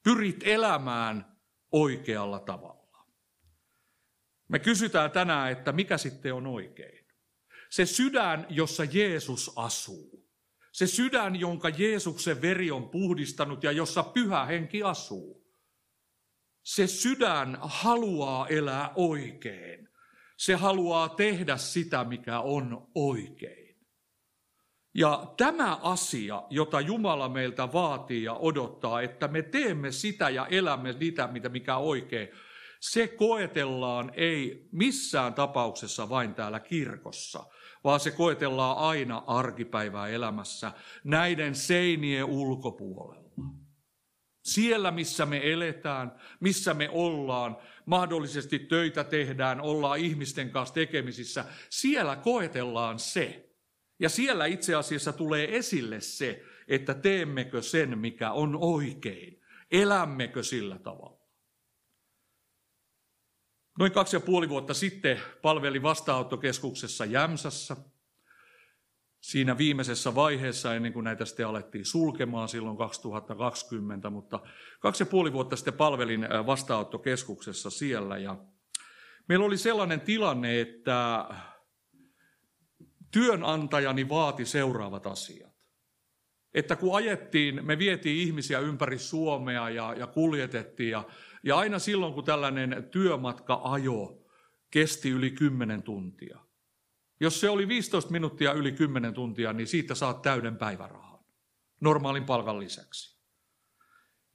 Pyrit 0.05 0.41
elämään 0.45 1.39
oikealla 1.73 2.39
tavalla. 2.39 2.74
Me 4.55 4.59
kysytään 4.59 5.11
tänään, 5.11 5.53
että 5.53 5.73
mikä 5.73 5.99
sitten 5.99 6.35
on 6.35 6.47
oikein. 6.47 7.07
Se 7.71 7.87
sydän, 7.87 8.47
jossa 8.49 8.85
Jeesus 8.85 9.53
asuu. 9.57 10.29
Se 10.73 10.87
sydän, 10.87 11.37
jonka 11.41 11.69
Jeesuksen 11.69 12.43
veri 12.43 12.71
on 12.71 12.89
puhdistanut 12.89 13.65
ja 13.65 13.73
jossa 13.73 14.03
pyhä 14.03 14.45
henki 14.45 14.83
asuu. 14.83 15.55
Se 16.63 16.87
sydän 16.87 17.59
haluaa 17.61 18.49
elää 18.49 18.93
oikein. 18.95 19.89
Se 20.37 20.55
haluaa 20.55 21.09
tehdä 21.09 21.57
sitä, 21.57 22.05
mikä 22.05 22.41
on 22.41 22.91
oikein. 22.95 23.87
Ja 24.95 25.33
tämä 25.37 25.75
asia, 25.83 26.43
jota 26.51 26.81
Jumala 26.81 27.29
meiltä 27.29 27.73
vaatii 27.73 28.23
ja 28.23 28.35
odottaa, 28.35 29.03
että 29.03 29.29
me 29.29 29.43
teemme 29.43 29.93
sitä 29.93 30.31
ja 30.31 30.47
elämme 30.47 30.93
niitä, 30.93 31.27
mitä 31.27 31.49
mikä 31.49 31.77
oikein, 31.77 32.29
se 32.91 33.09
koetellaan 33.09 34.13
ei 34.15 34.69
missään 34.73 35.35
tapauksessa 35.35 36.09
vain 36.09 36.35
täällä 36.35 36.61
kirkossa, 36.61 37.47
vaan 37.85 38.01
se 38.01 38.11
koetellaan 38.11 38.77
aina 38.77 39.23
arkipäivää 39.27 40.09
elämässä 40.09 40.73
näiden 41.05 41.55
seinien 41.55 42.25
ulkopuolella. 42.25 43.25
Siellä, 44.43 44.91
missä 44.91 45.27
me 45.27 45.53
eletään, 45.53 46.13
missä 46.41 46.75
me 46.75 46.91
ollaan, 46.93 47.57
mahdollisesti 47.87 48.59
töitä 48.59 49.05
tehdään, 49.05 49.61
ollaan 49.61 49.99
ihmisten 49.99 50.51
kanssa 50.51 50.75
tekemisissä, 50.75 51.45
siellä 51.71 52.17
koetellaan 52.17 52.99
se. 52.99 53.51
Ja 53.99 54.09
siellä 54.09 54.47
itse 54.47 54.75
asiassa 54.75 55.13
tulee 55.13 55.57
esille 55.57 56.01
se, 56.01 56.43
että 56.69 56.95
teemmekö 56.95 57.63
sen, 57.63 57.99
mikä 57.99 58.33
on 58.33 58.57
oikein. 58.61 59.41
Elämmekö 59.71 60.43
sillä 60.43 60.79
tavalla. 60.79 61.14
Noin 63.79 63.93
kaksi 63.93 64.17
ja 64.17 64.21
puoli 64.21 64.49
vuotta 64.49 64.75
sitten 64.75 65.21
palveli 65.43 65.83
vastaanottokeskuksessa 65.83 67.05
Jämsässä– 67.05 67.77
siinä 69.25 69.59
viimeisessä 69.59 70.15
vaiheessa, 70.15 70.75
ennen 70.75 70.93
kuin 70.93 71.05
näitä 71.05 71.25
sitten 71.25 71.47
alettiin 71.47 71.85
sulkemaan 71.85 72.49
silloin 72.49 72.77
2020, 72.77 74.11
mutta 74.11 74.41
kaksi 74.81 75.03
ja 75.03 75.07
puoli 75.07 75.33
vuotta 75.33 75.57
sitten 75.57 75.75
palvelin 75.75 76.29
vastaanottokeskuksessa 76.47 77.71
siellä 77.71 78.19
ja 78.19 78.37
meillä 79.29 79.45
oli 79.45 79.59
sellainen 79.59 80.01
tilanne, 80.01 80.61
että 80.61 81.25
työnantajani 83.11 84.09
vaati 84.09 84.47
seuraavat 84.47 85.07
asiat. 85.07 85.55
Että 86.55 86.77
kun 86.77 86.97
ajettiin, 86.97 87.67
me 87.67 87.79
vietiin 87.79 88.29
ihmisiä 88.29 88.59
ympäri 88.59 88.99
Suomea 88.99 89.71
ja, 89.71 89.95
ja 89.99 90.07
kuljetettiin 90.07 90.91
ja, 90.91 91.05
ja 91.45 91.59
aina 91.59 91.79
silloin, 91.79 92.15
kun 92.15 92.25
tällainen 92.25 92.89
työmatka 92.91 93.61
ajo 93.65 94.25
kesti 94.71 95.11
yli 95.11 95.31
10 95.31 95.83
tuntia, 95.83 96.39
jos 97.21 97.41
se 97.41 97.51
oli 97.51 97.69
15 97.69 98.11
minuuttia 98.11 98.53
yli 98.53 98.73
10 98.73 99.15
tuntia, 99.15 99.53
niin 99.53 99.67
siitä 99.67 99.95
saat 99.95 100.23
täyden 100.23 100.57
päivärahan. 100.57 101.25
Normaalin 101.81 102.25
palkan 102.25 102.61
lisäksi. 102.61 103.21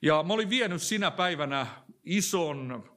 Ja 0.01 0.23
mä 0.23 0.33
olin 0.33 0.49
vienyt 0.49 0.81
sinä 0.81 1.11
päivänä 1.11 1.67
ison 2.03 2.89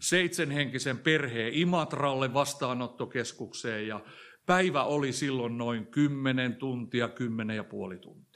seitsemänhenkisen 0.00 0.98
perheen 0.98 1.54
Imatralle 1.54 2.34
vastaanottokeskukseen 2.34 3.88
ja 3.88 4.00
päivä 4.46 4.84
oli 4.84 5.12
silloin 5.12 5.58
noin 5.58 5.86
10 5.86 6.56
tuntia, 6.56 7.08
10 7.08 7.56
ja 7.56 7.64
puoli 7.64 7.98
tuntia. 7.98 8.27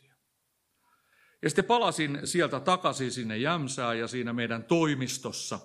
Ja 1.43 1.51
sitten 1.51 1.65
palasin 1.65 2.21
sieltä 2.25 2.61
takaisin 2.61 3.11
sinne 3.11 3.37
Jämsään 3.37 3.99
ja 3.99 4.09
siinä 4.09 4.33
meidän 4.33 4.65
toimistossa 4.65 5.61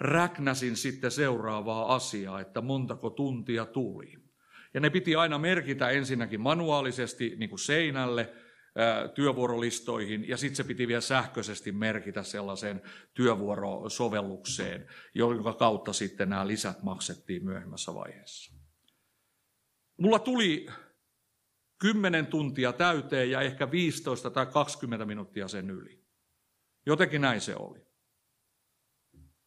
räknäsin 0.00 0.76
sitten 0.76 1.10
seuraavaa 1.10 1.94
asiaa, 1.94 2.40
että 2.40 2.60
montako 2.60 3.10
tuntia 3.10 3.66
tuli. 3.66 4.16
Ja 4.74 4.80
ne 4.80 4.90
piti 4.90 5.16
aina 5.16 5.38
merkitä 5.38 5.90
ensinnäkin 5.90 6.40
manuaalisesti 6.40 7.34
niin 7.36 7.50
kuin 7.50 7.60
seinälle, 7.60 8.32
työvuorolistoihin 9.14 10.28
ja 10.28 10.36
sitten 10.36 10.56
se 10.56 10.64
piti 10.64 10.88
vielä 10.88 11.00
sähköisesti 11.00 11.72
merkitä 11.72 12.22
sellaiseen 12.22 12.82
työvuorosovellukseen, 13.14 14.86
jonka 15.14 15.52
kautta 15.52 15.92
sitten 15.92 16.28
nämä 16.28 16.46
lisät 16.46 16.82
maksettiin 16.82 17.44
myöhemmässä 17.44 17.94
vaiheessa. 17.94 18.54
Mulla 19.96 20.18
tuli 20.18 20.66
10 21.80 22.26
tuntia 22.26 22.72
täyteen 22.72 23.30
ja 23.30 23.40
ehkä 23.40 23.70
15 23.70 24.30
tai 24.30 24.46
20 24.46 25.04
minuuttia 25.04 25.48
sen 25.48 25.70
yli. 25.70 26.04
Jotenkin 26.86 27.20
näin 27.20 27.40
se 27.40 27.56
oli. 27.56 27.90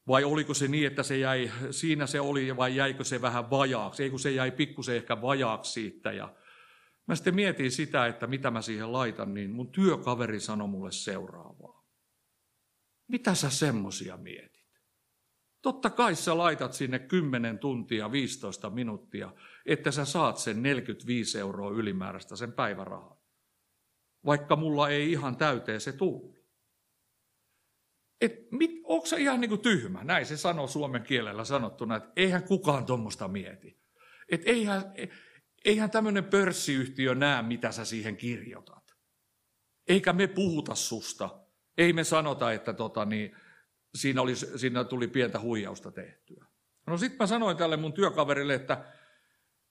Vai 0.07 0.23
oliko 0.23 0.53
se 0.53 0.67
niin, 0.67 0.87
että 0.87 1.03
se 1.03 1.17
jäi, 1.17 1.51
siinä 1.71 2.07
se 2.07 2.19
oli 2.19 2.57
vai 2.57 2.75
jäikö 2.75 3.03
se 3.03 3.21
vähän 3.21 3.49
vajaaksi? 3.49 4.03
Ei 4.03 4.09
kun 4.09 4.19
se 4.19 4.31
jäi 4.31 4.51
pikkusen 4.51 4.95
ehkä 4.95 5.21
vajaaksi 5.21 5.71
siitä. 5.71 6.11
Ja 6.11 6.35
mä 7.07 7.15
sitten 7.15 7.35
mietin 7.35 7.71
sitä, 7.71 8.05
että 8.05 8.27
mitä 8.27 8.51
mä 8.51 8.61
siihen 8.61 8.93
laitan, 8.93 9.33
niin 9.33 9.51
mun 9.51 9.71
työkaveri 9.71 10.39
sanoi 10.39 10.67
mulle 10.67 10.91
seuraavaa. 10.91 11.83
Mitä 13.07 13.35
sä 13.35 13.49
semmosia 13.49 14.17
mietit? 14.17 14.53
Totta 15.61 15.89
kai 15.89 16.15
sä 16.15 16.37
laitat 16.37 16.73
sinne 16.73 16.99
10 16.99 17.59
tuntia 17.59 18.11
15 18.11 18.69
minuuttia, 18.69 19.33
että 19.65 19.91
sä 19.91 20.05
saat 20.05 20.37
sen 20.37 20.63
45 20.63 21.39
euroa 21.39 21.71
ylimääräistä 21.71 22.35
sen 22.35 22.53
päivärahan. 22.53 23.17
Vaikka 24.25 24.55
mulla 24.55 24.89
ei 24.89 25.11
ihan 25.11 25.37
täyteen 25.37 25.81
se 25.81 25.91
tullut 25.91 26.43
että 28.23 28.47
mit, 28.51 28.71
onko 28.83 29.05
se 29.05 29.17
ihan 29.17 29.41
niin 29.41 29.49
kuin 29.49 29.61
tyhmä? 29.61 30.03
Näin 30.03 30.25
se 30.25 30.37
sanoo 30.37 30.67
suomen 30.67 31.03
kielellä 31.03 31.45
sanottuna, 31.45 31.95
että 31.95 32.09
eihän 32.15 32.43
kukaan 32.43 32.85
tuommoista 32.85 33.27
mieti. 33.27 33.79
Että 34.29 34.49
eihän, 34.49 34.93
eihän 35.65 35.91
tämmöinen 35.91 36.23
pörssiyhtiö 36.23 37.15
näe, 37.15 37.41
mitä 37.41 37.71
sä 37.71 37.85
siihen 37.85 38.17
kirjoitat. 38.17 38.95
Eikä 39.87 40.13
me 40.13 40.27
puhuta 40.27 40.75
susta. 40.75 41.39
Ei 41.77 41.93
me 41.93 42.03
sanota, 42.03 42.51
että 42.51 42.73
tota, 42.73 43.05
niin, 43.05 43.35
siinä, 43.95 44.21
oli, 44.21 44.35
siinä 44.35 44.83
tuli 44.83 45.07
pientä 45.07 45.39
huijausta 45.39 45.91
tehtyä. 45.91 46.45
No 46.87 46.97
sitten 46.97 47.17
mä 47.19 47.27
sanoin 47.27 47.57
tälle 47.57 47.77
mun 47.77 47.93
työkaverille, 47.93 48.53
että 48.53 48.85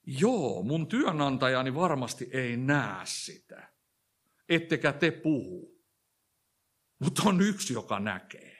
joo, 0.05 0.63
mun 0.63 0.87
työnantajani 0.87 1.75
varmasti 1.75 2.29
ei 2.31 2.57
näe 2.57 3.05
sitä. 3.05 3.73
Ettekä 4.49 4.93
te 4.93 5.11
puhu. 5.11 5.83
Mutta 6.99 7.21
on 7.25 7.41
yksi, 7.41 7.73
joka 7.73 7.99
näkee. 7.99 8.57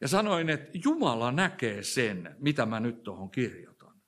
Ja 0.00 0.08
sanoin, 0.08 0.50
että 0.50 0.78
Jumala 0.84 1.32
näkee 1.32 1.82
sen, 1.82 2.36
mitä 2.38 2.66
mä 2.66 2.80
nyt 2.80 3.02
tuohon 3.02 3.30
kirjoitan. 3.30 4.02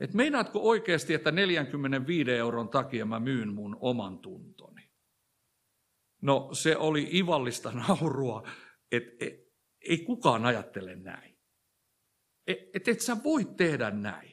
Että 0.00 0.16
meinaatko 0.16 0.60
oikeasti, 0.60 1.14
että 1.14 1.30
45 1.30 2.30
euron 2.30 2.68
takia 2.68 3.06
mä 3.06 3.20
myyn 3.20 3.54
mun 3.54 3.76
oman 3.80 4.18
tuntoni? 4.18 4.90
No 6.22 6.48
se 6.52 6.76
oli 6.76 7.08
ivallista 7.12 7.72
naurua, 7.88 8.48
että 8.92 9.24
et, 9.26 9.34
ei 9.80 9.98
kukaan 9.98 10.46
ajattele 10.46 10.96
näin. 10.96 11.38
Että 12.46 12.90
et, 12.90 13.00
sä 13.00 13.16
voit 13.24 13.56
tehdä 13.56 13.90
näin. 13.90 14.29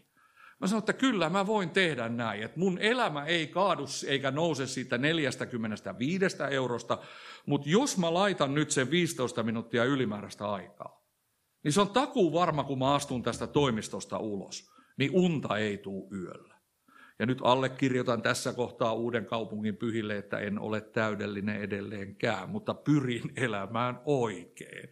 Mä 0.60 0.68
sanoin, 0.68 0.82
että 0.82 0.94
kyllä 0.94 1.30
mä 1.30 1.48
voin 1.48 1.70
tehdä 1.70 2.10
näin, 2.10 2.44
että 2.44 2.60
mun 2.60 2.78
elämä 2.78 3.26
ei 3.26 3.48
kaadu 3.48 3.86
eikä 4.08 4.32
nouse 4.32 4.68
siitä 4.68 4.98
45 4.98 6.26
eurosta, 6.52 6.98
mutta 7.46 7.70
jos 7.70 7.98
mä 7.98 8.14
laitan 8.14 8.54
nyt 8.54 8.72
sen 8.72 8.92
15 8.92 9.44
minuuttia 9.44 9.84
ylimääräistä 9.84 10.52
aikaa, 10.52 11.04
niin 11.64 11.74
se 11.74 11.82
on 11.82 11.90
takuu 11.90 12.34
varma, 12.34 12.64
kun 12.64 12.80
mä 12.80 12.94
astun 12.94 13.24
tästä 13.24 13.48
toimistosta 13.48 14.18
ulos, 14.18 14.72
niin 14.98 15.12
unta 15.14 15.58
ei 15.58 15.78
tuu 15.78 16.10
yöllä. 16.14 16.58
Ja 17.20 17.26
nyt 17.26 17.40
allekirjoitan 17.42 18.22
tässä 18.22 18.54
kohtaa 18.54 18.94
uuden 18.94 19.26
kaupungin 19.26 19.78
pyhille, 19.78 20.18
että 20.18 20.40
en 20.40 20.60
ole 20.60 20.82
täydellinen 20.82 21.62
edelleenkään, 21.62 22.50
mutta 22.50 22.74
pyrin 22.74 23.34
elämään 23.36 24.00
oikein. 24.06 24.90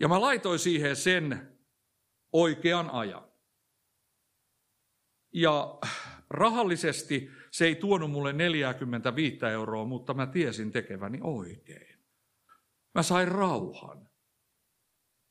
Ja 0.00 0.08
mä 0.08 0.20
laitoin 0.20 0.58
siihen 0.58 0.96
sen 0.96 1.58
oikean 2.32 2.90
ajan. 2.90 3.35
Ja 5.36 5.78
rahallisesti 6.30 7.30
se 7.50 7.66
ei 7.66 7.74
tuonut 7.74 8.10
mulle 8.10 8.32
45 8.32 9.46
euroa, 9.52 9.84
mutta 9.84 10.14
mä 10.14 10.26
tiesin 10.26 10.72
tekeväni 10.72 11.18
oikein. 11.22 11.98
Mä 12.94 13.02
sain 13.02 13.28
rauhan. 13.28 14.08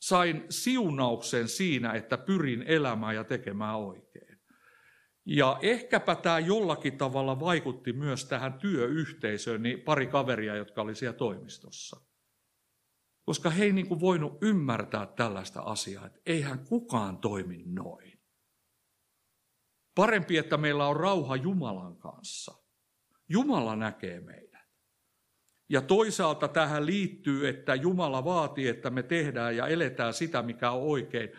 Sain 0.02 0.46
siunauksen 0.50 1.48
siinä, 1.48 1.94
että 1.94 2.18
pyrin 2.18 2.64
elämään 2.64 3.16
ja 3.16 3.24
tekemään 3.24 3.78
oikein. 3.78 4.40
Ja 5.26 5.58
ehkäpä 5.62 6.16
tämä 6.16 6.40
jollakin 6.40 6.98
tavalla 6.98 7.40
vaikutti 7.40 7.94
myös 7.94 8.26
tähän 8.26 8.54
työyhteisöön, 8.54 9.64
niin 9.64 9.82
pari 9.82 10.08
kaveria, 10.08 10.56
jotka 10.56 10.82
oli 10.82 10.96
siellä 10.96 11.18
toimistossa. 11.18 12.02
Koska 13.24 13.50
he 13.50 13.64
ei 13.64 13.74
niin 13.74 13.88
kuin 13.88 14.00
voinut 14.00 14.38
ymmärtää 14.42 15.06
tällaista 15.06 15.62
asiaa, 15.62 16.06
että 16.06 16.20
eihän 16.26 16.66
kukaan 16.66 17.18
toimi 17.18 17.64
noin. 17.66 18.05
Parempi, 19.96 20.38
että 20.38 20.58
meillä 20.58 20.88
on 20.88 20.96
rauha 20.96 21.36
Jumalan 21.36 21.98
kanssa. 21.98 22.56
Jumala 23.30 23.76
näkee 23.76 24.20
meidät. 24.20 24.66
Ja 25.70 25.82
toisaalta 25.82 26.48
tähän 26.48 26.86
liittyy, 26.86 27.48
että 27.48 27.76
Jumala 27.76 28.26
vaatii, 28.26 28.68
että 28.68 28.90
me 28.90 29.04
tehdään 29.04 29.56
ja 29.56 29.68
eletään 29.68 30.14
sitä, 30.14 30.42
mikä 30.42 30.72
on 30.72 30.82
oikein. 30.82 31.30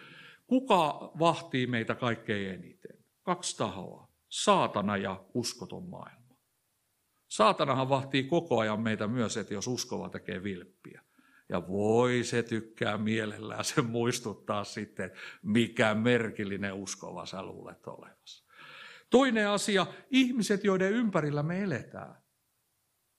Kuka 0.47 1.13
vahtii 1.19 1.67
meitä 1.67 1.95
kaikkein 1.95 2.51
eniten? 2.55 3.05
Kaksi 3.23 3.57
tahoa. 3.57 4.09
Saatana 4.29 4.97
ja 4.97 5.25
uskoton 5.35 5.89
maailma. 5.89 6.37
Saatanahan 7.29 7.89
vahtii 7.89 8.25
koko 8.25 8.59
ajan 8.59 8.81
meitä 8.81 9.07
myös, 9.07 9.37
että 9.37 9.55
jos 9.55 9.67
uskova 9.67 10.09
tekee 10.09 10.43
vilppiä. 10.43 11.03
Ja 11.49 11.69
voi 11.69 12.25
se 12.25 12.43
tykkää 12.43 12.99
mielellään 12.99 13.65
se 13.65 13.83
muistuttaa 13.83 14.65
sitten, 14.65 15.11
mikä 15.43 15.95
merkillinen 15.95 16.75
uskova 16.75 17.27
sä 17.27 17.43
luulet 17.43 17.87
olevasi. 17.87 18.46
Toinen 19.17 19.49
asia, 19.49 19.87
ihmiset, 20.11 20.65
joiden 20.65 20.93
ympärillä 20.93 21.43
me 21.43 21.63
eletään. 21.63 22.15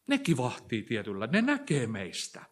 Ne 0.07 0.17
kivahtii 0.17 0.83
tietyllä, 0.83 1.27
ne 1.27 1.41
näkee 1.41 1.87
meistä. 1.87 2.45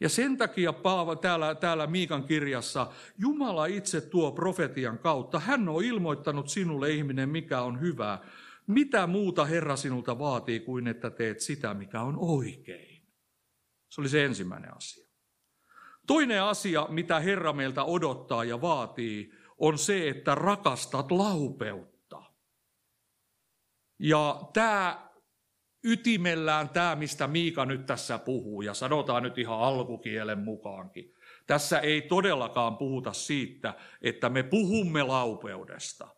Ja 0.00 0.08
sen 0.08 0.36
takia 0.36 0.72
Paava 0.72 1.16
täällä, 1.16 1.54
täällä 1.54 1.86
Miikan 1.86 2.24
kirjassa, 2.24 2.92
Jumala 3.18 3.66
itse 3.66 4.00
tuo 4.00 4.32
profetian 4.32 4.98
kautta. 4.98 5.38
Hän 5.38 5.68
on 5.68 5.84
ilmoittanut 5.84 6.48
sinulle 6.48 6.90
ihminen, 6.90 7.28
mikä 7.28 7.62
on 7.62 7.80
hyvää. 7.80 8.18
Mitä 8.66 9.06
muuta 9.06 9.44
Herra 9.44 9.76
sinulta 9.76 10.18
vaatii 10.18 10.60
kuin 10.60 10.86
että 10.86 11.10
teet 11.10 11.40
sitä, 11.40 11.74
mikä 11.74 12.00
on 12.00 12.16
oikein. 12.18 13.06
Se 13.88 14.00
oli 14.00 14.08
se 14.08 14.24
ensimmäinen 14.24 14.76
asia. 14.76 15.06
Toinen 16.06 16.42
asia, 16.42 16.86
mitä 16.90 17.20
Herra 17.20 17.52
meiltä 17.52 17.84
odottaa 17.84 18.44
ja 18.44 18.60
vaatii, 18.60 19.32
on 19.58 19.78
se, 19.78 20.08
että 20.08 20.34
rakastat 20.34 21.10
laupeutta. 21.10 21.99
Ja 24.02 24.40
tämä 24.52 25.10
ytimellään 25.84 26.68
tämä, 26.68 26.96
mistä 26.96 27.26
Miika 27.26 27.64
nyt 27.64 27.86
tässä 27.86 28.18
puhuu, 28.18 28.62
ja 28.62 28.74
sanotaan 28.74 29.22
nyt 29.22 29.38
ihan 29.38 29.60
alkukielen 29.60 30.38
mukaankin. 30.38 31.14
Tässä 31.46 31.78
ei 31.78 32.02
todellakaan 32.02 32.76
puhuta 32.76 33.12
siitä, 33.12 33.74
että 34.02 34.28
me 34.28 34.42
puhumme 34.42 35.02
laupeudesta, 35.02 36.08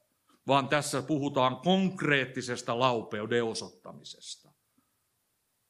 vaan 0.46 0.68
tässä 0.68 1.02
puhutaan 1.02 1.56
konkreettisesta 1.56 2.78
laupeuden 2.78 3.44
osoittamisesta, 3.44 4.52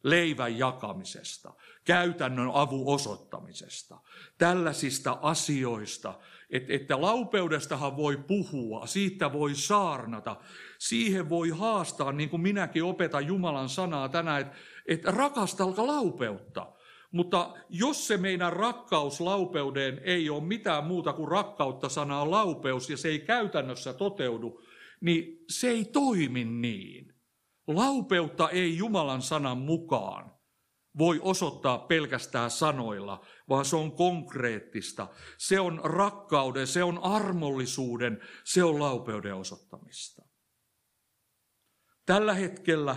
leivän 0.02 0.58
jakamisesta, 0.58 1.54
käytännön 1.84 2.50
avun 2.54 2.94
osoittamisesta, 2.94 4.00
tällaisista 4.38 5.18
asioista, 5.22 6.18
että 6.52 7.00
laupeudestahan 7.00 7.96
voi 7.96 8.16
puhua, 8.16 8.86
siitä 8.86 9.32
voi 9.32 9.54
saarnata, 9.54 10.36
siihen 10.78 11.28
voi 11.28 11.48
haastaa, 11.48 12.12
niin 12.12 12.30
kuin 12.30 12.42
minäkin 12.42 12.84
opetan 12.84 13.26
Jumalan 13.26 13.68
sanaa 13.68 14.08
tänään, 14.08 14.40
että, 14.40 14.56
että 14.88 15.10
rakastalka 15.10 15.86
laupeutta. 15.86 16.72
Mutta 17.12 17.54
jos 17.68 18.06
se 18.06 18.16
meidän 18.16 18.52
rakkaus 18.52 19.20
laupeudeen 19.20 20.00
ei 20.04 20.30
ole 20.30 20.42
mitään 20.42 20.84
muuta 20.84 21.12
kuin 21.12 21.28
rakkautta 21.28 21.88
sanaa 21.88 22.30
laupeus 22.30 22.90
ja 22.90 22.96
se 22.96 23.08
ei 23.08 23.18
käytännössä 23.18 23.92
toteudu, 23.92 24.62
niin 25.00 25.44
se 25.48 25.68
ei 25.68 25.84
toimi 25.84 26.44
niin. 26.44 27.14
Laupeutta 27.66 28.50
ei 28.50 28.76
Jumalan 28.76 29.22
sanan 29.22 29.58
mukaan 29.58 30.32
voi 30.98 31.20
osoittaa 31.22 31.78
pelkästään 31.78 32.50
sanoilla, 32.50 33.24
vaan 33.48 33.64
se 33.64 33.76
on 33.76 33.92
konkreettista. 33.92 35.08
Se 35.38 35.60
on 35.60 35.80
rakkauden, 35.84 36.66
se 36.66 36.84
on 36.84 36.98
armollisuuden, 37.02 38.20
se 38.44 38.64
on 38.64 38.80
laupeuden 38.80 39.34
osoittamista. 39.34 40.22
Tällä 42.06 42.34
hetkellä 42.34 42.96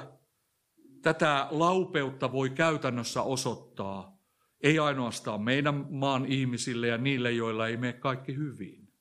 tätä 1.01 1.47
laupeutta 1.51 2.31
voi 2.31 2.49
käytännössä 2.49 3.21
osoittaa 3.21 4.15
ei 4.61 4.79
ainoastaan 4.79 5.41
meidän 5.41 5.87
maan 5.89 6.25
ihmisille 6.25 6.87
ja 6.87 6.97
niille, 6.97 7.31
joilla 7.31 7.67
ei 7.67 7.77
mene 7.77 7.93
kaikki 7.93 8.35
hyvin, 8.35 8.93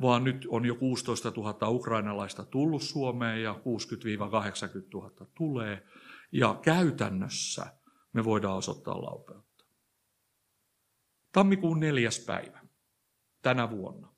vaan 0.00 0.24
nyt 0.24 0.46
on 0.48 0.64
jo 0.64 0.74
16 0.74 1.32
000 1.36 1.68
ukrainalaista 1.68 2.44
tullut 2.44 2.82
Suomeen 2.82 3.42
ja 3.42 3.52
60-80 3.52 3.58
000 4.94 5.10
tulee. 5.34 5.82
Ja 6.36 6.58
käytännössä 6.62 7.66
me 8.12 8.24
voidaan 8.24 8.56
osoittaa 8.56 9.02
laupeutta. 9.02 9.64
Tammikuun 11.32 11.80
neljäs 11.80 12.24
päivä 12.26 12.66
tänä 13.42 13.70
vuonna 13.70 14.16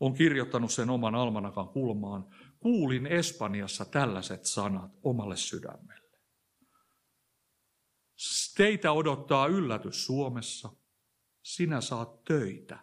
on 0.00 0.14
kirjoittanut 0.14 0.72
sen 0.72 0.90
oman 0.90 1.14
almanakan 1.14 1.68
kulmaan 1.68 2.26
kuulin 2.58 3.06
Espanjassa 3.06 3.84
tällaiset 3.84 4.44
sanat 4.44 4.92
omalle 5.02 5.36
sydämelle. 5.36 6.18
Teitä 8.56 8.92
odottaa 8.92 9.46
yllätys 9.46 10.06
Suomessa. 10.06 10.72
Sinä 11.42 11.80
saat 11.80 12.24
töitä. 12.24 12.78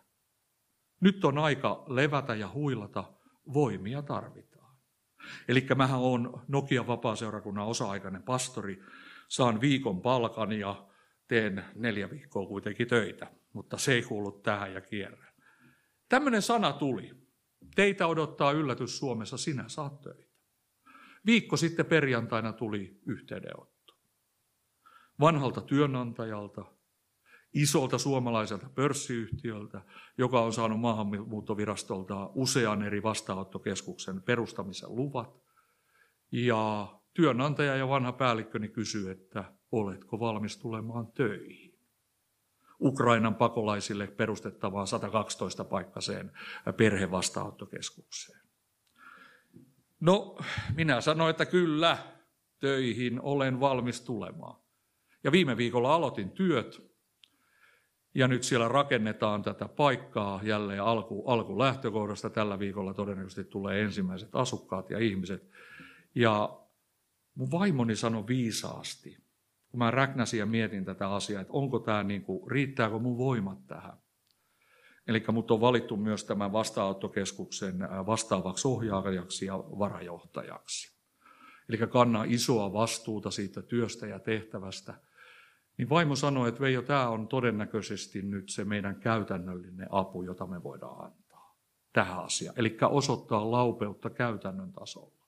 Nyt 1.02 1.26
on 1.26 1.38
aika 1.38 1.86
levätä 1.88 2.36
ja 2.36 2.50
huilata. 2.54 3.14
Voimia 3.54 4.02
tarvitaan. 4.02 4.55
Eli 5.48 5.68
mähän 5.76 6.00
on 6.00 6.42
Nokian 6.48 6.88
vapaaseurakunnan 6.88 7.66
osa-aikainen 7.66 8.24
pastori. 8.24 8.84
Saan 9.28 9.62
viikon 9.62 10.02
palkan 10.02 10.52
ja 10.52 10.88
teen 11.28 11.66
neljä 11.76 12.10
viikkoa 12.10 12.48
kuitenkin 12.48 12.88
töitä, 12.88 13.28
mutta 13.54 13.78
se 13.78 13.94
ei 13.94 14.02
kuulu 14.02 14.32
tähän 14.32 14.74
ja 14.74 14.82
kierrän. 14.82 15.34
Tämmöinen 16.10 16.42
sana 16.42 16.74
tuli. 16.74 17.12
Teitä 17.76 18.08
odottaa 18.08 18.52
yllätys 18.52 18.98
Suomessa, 18.98 19.38
sinä 19.38 19.64
saat 19.68 20.02
töitä. 20.02 20.36
Viikko 21.26 21.58
sitten 21.58 21.86
perjantaina 21.86 22.54
tuli 22.54 23.00
yhteydenotto. 23.06 23.94
Vanhalta 25.20 25.62
työnantajalta, 25.62 26.66
isolta 27.56 27.98
suomalaiselta 27.98 28.70
pörssiyhtiöltä, 28.76 29.82
joka 30.18 30.42
on 30.42 30.54
saanut 30.54 30.80
maahanmuuttovirastolta 30.80 32.30
usean 32.34 32.84
eri 32.84 33.04
vastaanottokeskuksen 33.04 34.22
perustamisen 34.22 34.96
luvat. 34.96 35.44
Ja 36.32 36.88
työnantaja 37.14 37.76
ja 37.76 37.88
vanha 37.88 38.12
päällikköni 38.12 38.68
kysyy, 38.68 39.12
että 39.12 39.54
oletko 39.72 40.20
valmis 40.20 40.58
tulemaan 40.58 41.08
töihin. 41.08 41.76
Ukrainan 42.82 43.36
pakolaisille 43.36 44.08
perustettavaan 44.08 44.88
112 44.88 45.64
paikkaiseen 45.64 46.32
perhevastaanottokeskukseen. 46.78 48.40
No, 50.00 50.38
minä 50.76 51.02
sanoin, 51.02 51.30
että 51.30 51.46
kyllä, 51.46 51.98
töihin 52.60 53.22
olen 53.22 53.60
valmis 53.60 54.02
tulemaan. 54.02 54.62
Ja 55.24 55.32
viime 55.32 55.58
viikolla 55.58 55.96
aloitin 55.96 56.32
työt, 56.32 56.85
ja 58.16 58.28
nyt 58.28 58.44
siellä 58.44 58.68
rakennetaan 58.68 59.42
tätä 59.44 59.68
paikkaa 59.68 60.40
jälleen 60.44 60.84
alku, 60.84 61.24
alkulähtökohdasta. 61.28 62.30
Tällä 62.30 62.60
viikolla 62.60 62.94
todennäköisesti 62.94 63.44
tulee 63.44 63.82
ensimmäiset 63.82 64.30
asukkaat 64.34 64.90
ja 64.90 65.00
ihmiset. 65.00 65.50
Ja 66.16 66.60
mun 67.36 67.52
vaimoni 67.52 67.96
sanoi 67.96 68.28
viisaasti, 68.28 69.18
kun 69.70 69.78
mä 69.78 69.92
räknäsin 69.92 70.40
ja 70.40 70.46
mietin 70.46 70.86
tätä 70.86 71.10
asiaa, 71.10 71.42
että 71.42 71.54
onko 71.54 71.80
tämä 71.80 72.04
niin 72.04 72.22
kuin, 72.22 72.52
riittääkö 72.52 73.00
mun 73.00 73.18
voimat 73.18 73.68
tähän. 73.68 73.98
Eli 75.08 75.24
mut 75.32 75.52
on 75.52 75.62
valittu 75.62 75.98
myös 75.98 76.24
tämän 76.24 76.52
vastaanottokeskuksen 76.52 77.80
vastaavaksi 78.06 78.68
ohjaajaksi 78.68 79.46
ja 79.46 79.58
varajohtajaksi. 79.58 80.96
Eli 81.70 81.78
kanna 81.78 82.24
isoa 82.28 82.74
vastuuta 82.74 83.32
siitä 83.32 83.62
työstä 83.62 84.08
ja 84.08 84.20
tehtävästä. 84.20 84.94
Niin 85.78 85.90
vaimo 85.90 86.16
sanoi, 86.16 86.50
että 86.50 86.62
Veijo, 86.62 86.82
tämä 86.82 87.10
on 87.10 87.28
todennäköisesti 87.28 88.22
nyt 88.22 88.50
se 88.50 88.66
meidän 88.66 88.96
käytännöllinen 88.96 89.88
apu, 89.92 90.24
jota 90.24 90.46
me 90.46 90.64
voidaan 90.64 91.06
antaa. 91.06 91.56
tähän 91.94 92.24
asiaan. 92.24 92.56
Eli 92.60 92.78
osoittaa 92.90 93.52
laupeutta 93.52 94.10
käytännön 94.10 94.72
tasolla. 94.72 95.26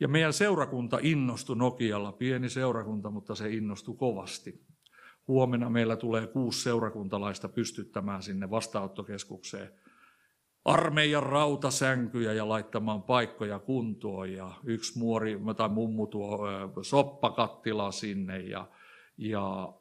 Ja 0.00 0.08
meidän 0.08 0.32
seurakunta 0.32 0.98
innostui 1.02 1.56
Nokialla, 1.56 2.12
pieni 2.12 2.48
seurakunta, 2.48 3.10
mutta 3.10 3.34
se 3.34 3.50
innostui 3.50 3.96
kovasti. 3.96 4.66
Huomenna 5.28 5.70
meillä 5.70 5.96
tulee 5.96 6.26
kuusi 6.26 6.62
seurakuntalaista 6.62 7.48
pystyttämään 7.48 8.22
sinne 8.22 8.50
vastaanottokeskukseen 8.50 9.72
armeijan 10.64 11.22
rautasänkyjä 11.22 12.32
ja 12.32 12.48
laittamaan 12.48 13.02
paikkoja 13.02 13.58
kuntoon. 13.58 14.32
Ja 14.32 14.50
yksi 14.64 14.98
muori 14.98 15.40
tai 15.56 15.68
mummu 15.68 16.06
tuo 16.06 16.38
soppakattila 16.82 17.92
sinne. 17.92 18.38
Ja, 18.38 18.66
ja 19.20 19.72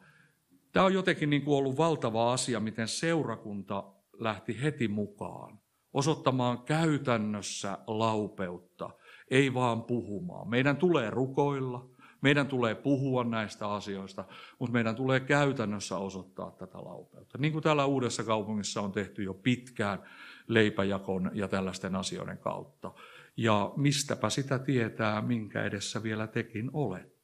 tämä 0.71 0.85
on 0.85 0.93
jotenkin 0.93 1.29
niin 1.29 1.41
kuin 1.41 1.57
ollut 1.57 1.77
valtava 1.77 2.33
asia, 2.33 2.59
miten 2.59 2.87
seurakunta 2.87 3.83
lähti 4.19 4.61
heti 4.61 4.87
mukaan 4.87 5.59
osoittamaan 5.93 6.61
käytännössä 6.61 7.77
laupeutta, 7.87 8.89
ei 9.31 9.53
vaan 9.53 9.83
puhumaan. 9.83 10.49
Meidän 10.49 10.77
tulee 10.77 11.09
rukoilla, 11.09 11.89
meidän 12.21 12.47
tulee 12.47 12.75
puhua 12.75 13.23
näistä 13.23 13.71
asioista, 13.71 14.25
mutta 14.59 14.73
meidän 14.73 14.95
tulee 14.95 15.19
käytännössä 15.19 15.97
osoittaa 15.97 16.51
tätä 16.51 16.77
laupeutta. 16.77 17.37
Niin 17.37 17.53
kuin 17.53 17.63
täällä 17.63 17.85
Uudessa 17.85 18.23
kaupungissa 18.23 18.81
on 18.81 18.91
tehty 18.91 19.23
jo 19.23 19.33
pitkään 19.33 20.03
leipäjakon 20.47 21.31
ja 21.33 21.47
tällaisten 21.47 21.95
asioiden 21.95 22.37
kautta. 22.37 22.91
Ja 23.37 23.73
mistäpä 23.75 24.29
sitä 24.29 24.59
tietää, 24.59 25.21
minkä 25.21 25.63
edessä 25.63 26.03
vielä 26.03 26.27
tekin 26.27 26.69
olette. 26.73 27.18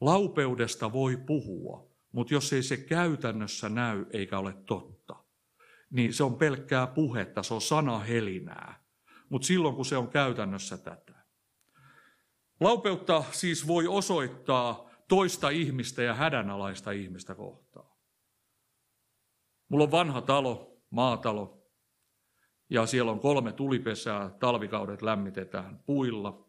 Laupeudesta 0.00 0.92
voi 0.92 1.16
puhua, 1.16 1.90
mutta 2.12 2.34
jos 2.34 2.52
ei 2.52 2.62
se 2.62 2.76
käytännössä 2.76 3.68
näy 3.68 4.06
eikä 4.10 4.38
ole 4.38 4.56
totta, 4.66 5.16
niin 5.90 6.12
se 6.12 6.24
on 6.24 6.36
pelkkää 6.36 6.86
puhetta, 6.86 7.42
se 7.42 7.54
on 7.54 7.60
sanahelinää. 7.60 8.84
Mutta 9.28 9.46
silloin 9.46 9.74
kun 9.74 9.84
se 9.84 9.96
on 9.96 10.08
käytännössä 10.08 10.78
tätä. 10.78 11.14
Laupeutta 12.60 13.24
siis 13.30 13.66
voi 13.66 13.86
osoittaa 13.86 14.90
toista 15.08 15.50
ihmistä 15.50 16.02
ja 16.02 16.14
hädänalaista 16.14 16.90
ihmistä 16.90 17.34
kohtaan. 17.34 17.96
Mulla 19.68 19.84
on 19.84 19.90
vanha 19.90 20.20
talo, 20.20 20.80
maatalo, 20.90 21.58
ja 22.70 22.86
siellä 22.86 23.12
on 23.12 23.20
kolme 23.20 23.52
tulipesää, 23.52 24.30
talvikaudet 24.30 25.02
lämmitetään 25.02 25.82
puilla, 25.86 26.47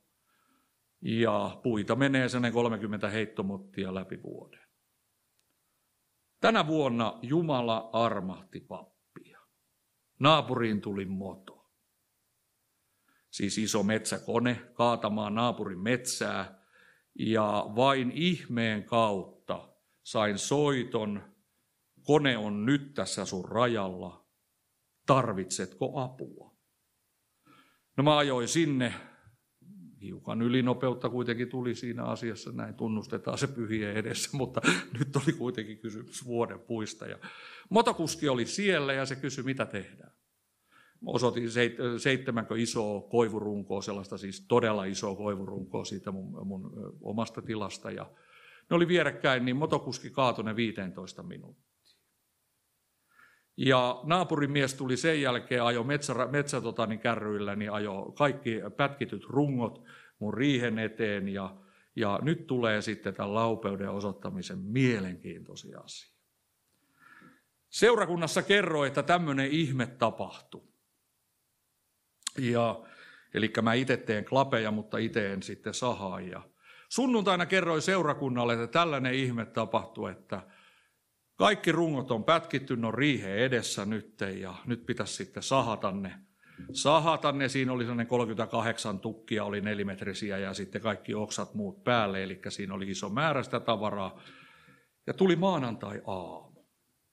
ja 1.01 1.59
puita 1.63 1.95
menee 1.95 2.29
sen 2.29 2.53
30 2.53 3.09
heittomottia 3.09 3.95
läpi 3.95 4.23
vuoden. 4.23 4.69
Tänä 6.39 6.67
vuonna 6.67 7.19
Jumala 7.21 7.89
armahti 7.93 8.59
pappia. 8.59 9.39
Naapuriin 10.19 10.81
tuli 10.81 11.05
moto. 11.05 11.71
Siis 13.31 13.57
iso 13.57 13.83
metsäkone 13.83 14.61
kaatamaan 14.73 15.35
naapurin 15.35 15.79
metsää, 15.79 16.59
ja 17.19 17.65
vain 17.75 18.11
ihmeen 18.11 18.83
kautta 18.83 19.69
sain 20.03 20.37
soiton, 20.37 21.35
kone 22.03 22.37
on 22.37 22.65
nyt 22.65 22.93
tässä 22.93 23.25
sun 23.25 23.45
rajalla, 23.45 24.25
tarvitsetko 25.05 25.99
apua? 25.99 26.55
No 27.97 28.03
mä 28.03 28.17
ajoin 28.17 28.47
sinne, 28.47 28.93
hiukan 30.01 30.41
ylinopeutta 30.41 31.09
kuitenkin 31.09 31.49
tuli 31.49 31.75
siinä 31.75 32.03
asiassa, 32.03 32.51
näin 32.51 32.73
tunnustetaan 32.73 33.37
se 33.37 33.47
pyhien 33.47 33.95
edessä, 33.95 34.37
mutta 34.37 34.61
nyt 34.99 35.15
oli 35.15 35.33
kuitenkin 35.33 35.77
kysymys 35.77 36.25
vuoden 36.25 36.59
puista. 36.59 37.05
Ja 37.05 37.17
motokuski 37.69 38.29
oli 38.29 38.45
siellä 38.45 38.93
ja 38.93 39.05
se 39.05 39.15
kysyi, 39.15 39.43
mitä 39.43 39.65
tehdään. 39.65 40.11
Osoitin 41.05 41.49
seitsemänkö 41.97 42.59
isoa 42.59 43.01
koivurunkoa, 43.01 43.81
sellaista 43.81 44.17
siis 44.17 44.45
todella 44.47 44.85
isoa 44.85 45.15
koivurunkoa 45.15 45.85
siitä 45.85 46.11
mun, 46.11 46.47
mun 46.47 46.71
omasta 47.01 47.41
tilasta. 47.41 47.91
Ja 47.91 48.11
ne 48.69 48.75
oli 48.75 48.87
vierekkäin, 48.87 49.45
niin 49.45 49.55
motokuski 49.55 50.09
kaatui 50.09 50.43
ne 50.43 50.55
15 50.55 51.23
minuuttia. 51.23 51.78
Ja 53.61 53.99
naapurimies 54.03 54.73
tuli 54.73 54.97
sen 54.97 55.21
jälkeen, 55.21 55.63
ajo 55.63 55.83
metsä, 55.83 56.13
metsä 56.31 56.61
tota, 56.61 56.85
niin 56.85 56.99
kärryillä, 56.99 57.55
niin 57.55 57.71
ajo 57.71 58.13
kaikki 58.17 58.61
pätkityt 58.77 59.25
rungot 59.25 59.83
mun 60.19 60.33
riihen 60.33 60.79
eteen. 60.79 61.29
Ja, 61.29 61.55
ja 61.95 62.19
nyt 62.21 62.47
tulee 62.47 62.81
sitten 62.81 63.13
tämän 63.13 63.33
laupeuden 63.33 63.89
osoittamisen 63.89 64.59
mielenkiintoisia 64.59 65.79
asia. 65.79 66.13
Seurakunnassa 67.69 68.41
kerroi, 68.41 68.87
että 68.87 69.03
tämmöinen 69.03 69.51
ihme 69.51 69.85
tapahtui. 69.87 70.67
Ja, 72.37 72.85
eli 73.33 73.53
mä 73.61 73.73
itse 73.73 73.97
teen 73.97 74.25
klapeja, 74.25 74.71
mutta 74.71 74.97
itse 74.97 75.33
en 75.33 75.43
sitten 75.43 75.73
sahaa. 75.73 76.19
Ja 76.19 76.41
sunnuntaina 76.89 77.45
kerroin 77.45 77.81
seurakunnalle, 77.81 78.53
että 78.53 78.67
tällainen 78.67 79.13
ihme 79.13 79.45
tapahtui, 79.45 80.11
että 80.11 80.41
kaikki 81.39 81.71
rungot 81.71 82.11
on 82.11 82.23
pätkitty, 82.23 82.75
ne 82.75 82.87
on 82.87 82.93
riiheen 82.93 83.39
edessä 83.39 83.85
nyt 83.85 84.21
ja 84.39 84.55
nyt 84.65 84.85
pitäisi 84.85 85.13
sitten 85.13 85.43
sahata 85.43 85.91
ne. 85.91 86.13
Sahata 86.73 87.31
ne, 87.31 87.49
siinä 87.49 87.71
oli 87.71 87.83
sellainen 87.83 88.07
38 88.07 88.99
tukkia, 88.99 89.43
oli 89.43 89.61
nelimetrisiä 89.61 90.37
ja 90.37 90.53
sitten 90.53 90.81
kaikki 90.81 91.13
oksat 91.13 91.53
muut 91.53 91.83
päälle, 91.83 92.23
eli 92.23 92.41
siinä 92.49 92.73
oli 92.73 92.89
iso 92.89 93.09
määrä 93.09 93.43
sitä 93.43 93.59
tavaraa. 93.59 94.21
Ja 95.07 95.13
tuli 95.13 95.35
maanantai-aamu. 95.35 96.65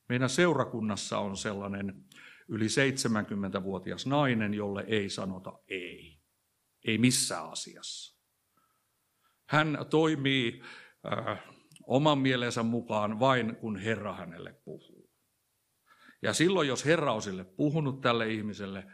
Meidän 0.08 0.28
seurakunnassa 0.28 1.18
on 1.18 1.36
sellainen 1.36 2.04
yli 2.48 2.66
70-vuotias 2.66 4.06
nainen, 4.06 4.54
jolle 4.54 4.84
ei 4.86 5.08
sanota 5.08 5.58
ei. 5.68 6.20
Ei 6.84 6.98
missään 6.98 7.50
asiassa. 7.50 8.22
Hän 9.48 9.78
toimii 9.90 10.62
äh, 11.12 11.55
oman 11.86 12.18
mielensä 12.18 12.62
mukaan 12.62 13.20
vain, 13.20 13.56
kun 13.56 13.76
Herra 13.76 14.14
hänelle 14.14 14.52
puhuu. 14.64 15.10
Ja 16.22 16.32
silloin, 16.32 16.68
jos 16.68 16.84
Herra 16.84 17.12
on 17.12 17.22
sille 17.22 17.44
puhunut 17.44 18.00
tälle 18.00 18.28
ihmiselle, 18.28 18.86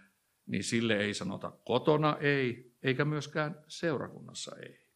niin 0.46 0.64
sille 0.64 0.96
ei 0.96 1.14
sanota 1.14 1.50
kotona 1.50 2.16
ei, 2.20 2.72
eikä 2.82 3.04
myöskään 3.04 3.64
seurakunnassa 3.68 4.56
ei. 4.56 4.88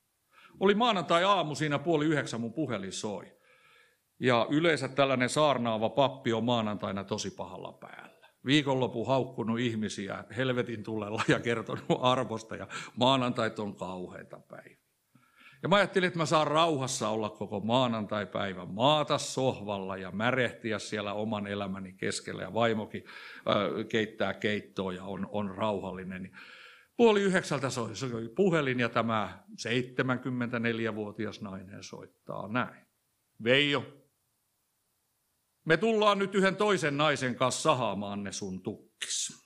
Oli 0.61 0.75
maanantai-aamu 0.75 1.55
siinä 1.55 1.79
puoli 1.79 2.05
yhdeksän 2.05 2.41
mun 2.41 2.53
puhelin 2.53 2.93
soi. 2.93 3.37
Ja 4.21 4.47
yleensä 4.51 4.89
tällainen 4.89 5.29
saarnaava 5.29 5.89
pappi 5.89 6.33
on 6.33 6.45
maanantaina 6.45 7.05
tosi 7.05 7.31
pahalla 7.31 7.73
päällä 7.73 8.17
viikonloppu 8.47 9.05
haukkunut 9.05 9.61
ihmisiä 9.61 10.25
helvetin 10.37 10.83
tulella 10.83 11.23
ja 11.29 11.41
kertonut 11.41 11.85
arvosta 12.01 12.57
ja 12.57 12.69
maanantait 12.97 13.59
on 13.59 13.77
kauheita 13.77 14.41
päivä. 14.41 14.86
Ja 15.67 15.69
mä 15.69 15.77
ajattelin, 15.77 16.07
että 16.07 16.19
mä 16.19 16.27
saan 16.27 16.47
rauhassa 16.47 17.09
olla 17.09 17.31
koko 17.31 17.61
maanantai-päivän 17.61 18.75
maata 18.75 19.19
sohvalla 19.19 19.97
ja 19.97 20.11
märehtiä 20.11 20.79
siellä 20.79 21.13
oman 21.13 21.47
elämäni 21.47 21.93
keskellä 21.93 22.43
ja 22.43 22.55
vaimokin 22.55 23.05
äh, 23.07 23.87
keittää 23.89 24.35
keittoa 24.35 24.93
ja 24.93 25.05
on, 25.05 25.29
on 25.33 25.55
rauhallinen. 25.57 26.23
Niin 26.23 26.37
puoli 26.97 27.23
yhdeksältä 27.23 27.71
soi, 27.71 27.97
soi 27.97 28.29
puhelin 28.37 28.81
ja 28.81 28.89
tämä 28.89 29.45
74-vuotias 29.51 31.41
nainen 31.41 31.83
soittaa 31.83 32.49
näin. 32.49 32.87
Veijo, 33.45 33.85
me 35.65 35.77
tullaan 35.77 36.19
nyt 36.19 36.35
yhden 36.35 36.57
toisen 36.57 36.97
naisen 36.97 37.35
kanssa 37.35 37.63
sahaamaan 37.63 38.25
ne 38.25 38.33
sun 38.33 38.63
tukkis. 38.63 39.46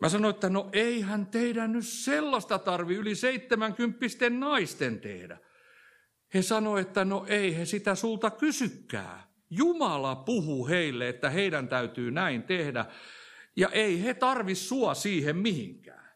Mä 0.00 0.08
sanoin, 0.08 0.34
että 0.34 0.50
no 0.50 0.68
eihän 0.72 1.26
teidän 1.26 1.72
nyt 1.72 1.86
sellaista 1.86 2.58
tarvi 2.58 2.94
yli 2.94 3.14
seitsemänkymppisten 3.14 4.40
naisten 4.40 5.00
tehdä. 5.00 5.38
He 6.34 6.42
sanoivat, 6.42 6.88
että 6.88 7.04
no 7.04 7.24
ei 7.28 7.56
he 7.56 7.64
sitä 7.64 7.94
sulta 7.94 8.30
kysykää. 8.30 9.30
Jumala 9.50 10.16
puhuu 10.16 10.68
heille, 10.68 11.08
että 11.08 11.30
heidän 11.30 11.68
täytyy 11.68 12.10
näin 12.10 12.42
tehdä. 12.42 12.84
Ja 13.56 13.68
ei 13.68 14.02
he 14.02 14.14
tarvi 14.14 14.54
sua 14.54 14.94
siihen 14.94 15.36
mihinkään. 15.36 16.10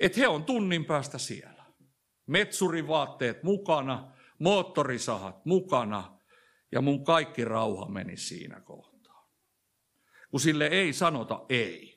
Että 0.00 0.20
he 0.20 0.28
on 0.28 0.44
tunnin 0.44 0.84
päästä 0.84 1.18
siellä. 1.18 1.64
Metsurivaatteet 2.26 3.42
mukana, 3.42 4.12
moottorisahat 4.38 5.44
mukana, 5.46 6.18
ja 6.72 6.80
mun 6.80 7.04
kaikki 7.04 7.44
rauha 7.44 7.88
meni 7.88 8.16
siinä 8.16 8.60
kohtaa. 8.60 9.30
Kun 10.30 10.40
sille 10.40 10.66
ei 10.66 10.92
sanota 10.92 11.44
ei. 11.48 11.95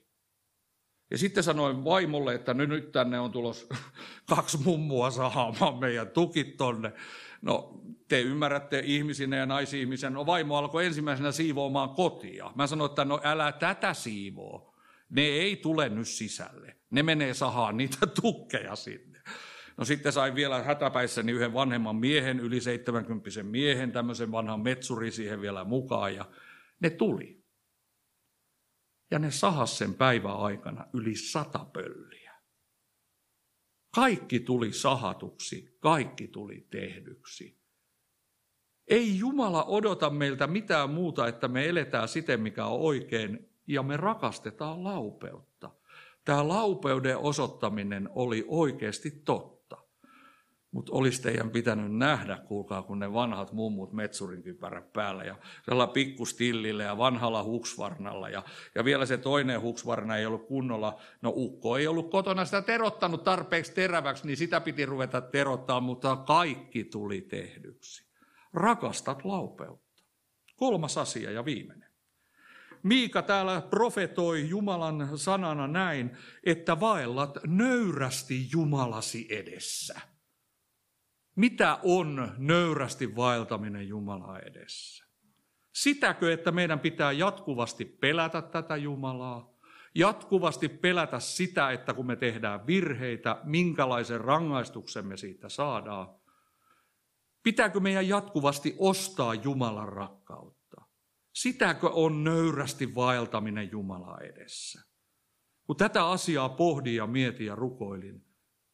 Ja 1.11 1.17
sitten 1.17 1.43
sanoin 1.43 1.83
vaimolle, 1.83 2.35
että 2.35 2.53
nyt 2.53 2.91
tänne 2.91 3.19
on 3.19 3.31
tulos 3.31 3.69
kaksi 4.35 4.57
mummua 4.63 5.11
saamaan 5.11 5.79
meidän 5.79 6.09
tukit 6.09 6.57
tonne. 6.57 6.93
No, 7.41 7.81
te 8.07 8.21
ymmärrätte 8.21 8.81
ihmisinä 8.85 9.37
ja 9.37 9.45
naisihmisen. 9.45 10.13
No, 10.13 10.25
vaimo 10.25 10.57
alkoi 10.57 10.85
ensimmäisenä 10.85 11.31
siivoamaan 11.31 11.89
kotia. 11.89 12.51
Mä 12.55 12.67
sanoin, 12.67 12.89
että 12.89 13.05
no 13.05 13.21
älä 13.23 13.51
tätä 13.51 13.93
siivoo. 13.93 14.75
Ne 15.09 15.21
ei 15.21 15.55
tule 15.55 15.89
nyt 15.89 16.07
sisälle. 16.07 16.75
Ne 16.91 17.03
menee 17.03 17.33
sahaan 17.33 17.77
niitä 17.77 18.07
tukkeja 18.21 18.75
sinne. 18.75 19.19
No 19.77 19.85
sitten 19.85 20.11
sain 20.11 20.35
vielä 20.35 20.63
hätäpäissäni 20.63 21.31
yhden 21.31 21.53
vanhemman 21.53 21.95
miehen, 21.95 22.39
yli 22.39 22.61
70 22.61 23.29
miehen, 23.43 23.91
tämmöisen 23.91 24.31
vanhan 24.31 24.59
metsuri 24.59 25.11
siihen 25.11 25.41
vielä 25.41 25.63
mukaan 25.63 26.15
ja 26.15 26.25
ne 26.79 26.89
tuli. 26.89 27.38
Ja 29.11 29.19
ne 29.19 29.31
sahas 29.31 29.77
sen 29.77 29.93
päivän 29.93 30.35
aikana 30.35 30.85
yli 30.93 31.15
sata 31.15 31.65
pölliä. 31.73 32.33
Kaikki 33.95 34.39
tuli 34.39 34.73
sahatuksi, 34.73 35.77
kaikki 35.79 36.27
tuli 36.27 36.67
tehdyksi. 36.69 37.59
Ei 38.87 39.17
Jumala 39.17 39.63
odota 39.63 40.09
meiltä 40.09 40.47
mitään 40.47 40.89
muuta, 40.89 41.27
että 41.27 41.47
me 41.47 41.69
eletään 41.69 42.07
siten, 42.07 42.41
mikä 42.41 42.65
on 42.65 42.79
oikein, 42.79 43.49
ja 43.67 43.83
me 43.83 43.97
rakastetaan 43.97 44.83
laupeutta. 44.83 45.71
Tämä 46.25 46.47
laupeuden 46.47 47.17
osoittaminen 47.17 48.09
oli 48.15 48.45
oikeasti 48.47 49.11
totta. 49.11 49.58
Mutta 50.71 50.91
olisi 50.93 51.21
teidän 51.21 51.49
pitänyt 51.49 51.95
nähdä, 51.95 52.37
kuulkaa, 52.37 52.83
kun 52.83 52.99
ne 52.99 53.13
vanhat 53.13 53.51
mummut 53.51 53.93
metsurin 53.93 54.43
kypärät 54.43 54.93
päällä 54.93 55.23
ja 55.23 55.35
sellailla 55.65 55.93
pikkustillillä 55.93 56.83
ja 56.83 56.97
vanhalla 56.97 57.43
huksvarnalla. 57.43 58.29
Ja, 58.29 58.43
ja 58.75 58.85
vielä 58.85 59.05
se 59.05 59.17
toinen 59.17 59.61
huksvarna 59.61 60.17
ei 60.17 60.25
ollut 60.25 60.47
kunnolla, 60.47 60.99
no 61.21 61.33
ukko 61.35 61.77
ei 61.77 61.87
ollut 61.87 62.11
kotona 62.11 62.45
sitä 62.45 62.61
terottanut 62.61 63.23
tarpeeksi 63.23 63.73
teräväksi, 63.73 64.27
niin 64.27 64.37
sitä 64.37 64.61
piti 64.61 64.85
ruveta 64.85 65.21
terottaa, 65.21 65.79
mutta 65.79 66.15
kaikki 66.15 66.83
tuli 66.83 67.21
tehdyksi. 67.21 68.09
Rakastat 68.53 69.25
laupeutta. 69.25 70.03
Kolmas 70.55 70.97
asia 70.97 71.31
ja 71.31 71.45
viimeinen. 71.45 71.89
Miika 72.83 73.21
täällä 73.21 73.61
profetoi 73.61 74.49
Jumalan 74.49 75.09
sanana 75.15 75.67
näin, 75.67 76.17
että 76.43 76.79
vaellat 76.79 77.37
nöyrästi 77.47 78.47
Jumalasi 78.51 79.27
edessä. 79.29 79.99
Mitä 81.35 81.79
on 81.83 82.31
nöyrästi 82.37 83.15
vaeltaminen 83.15 83.87
Jumalaa 83.87 84.39
edessä? 84.39 85.05
Sitäkö, 85.73 86.33
että 86.33 86.51
meidän 86.51 86.79
pitää 86.79 87.11
jatkuvasti 87.11 87.85
pelätä 87.85 88.41
tätä 88.41 88.75
Jumalaa? 88.75 89.53
Jatkuvasti 89.95 90.69
pelätä 90.69 91.19
sitä, 91.19 91.71
että 91.71 91.93
kun 91.93 92.05
me 92.05 92.15
tehdään 92.15 92.67
virheitä, 92.67 93.41
minkälaisen 93.43 94.21
rangaistuksen 94.21 95.07
me 95.07 95.17
siitä 95.17 95.49
saadaan? 95.49 96.19
Pitääkö 97.43 97.79
meidän 97.79 98.07
jatkuvasti 98.07 98.75
ostaa 98.77 99.33
Jumalan 99.33 99.89
rakkautta? 99.89 100.81
Sitäkö 101.33 101.89
on 101.89 102.23
nöyrästi 102.23 102.95
vaeltaminen 102.95 103.71
Jumalaa 103.71 104.19
edessä? 104.19 104.81
Kun 105.63 105.75
tätä 105.75 106.07
asiaa 106.07 106.49
pohdin 106.49 106.95
ja 106.95 107.07
mietin 107.07 107.45
ja 107.45 107.55
rukoilin, 107.55 108.25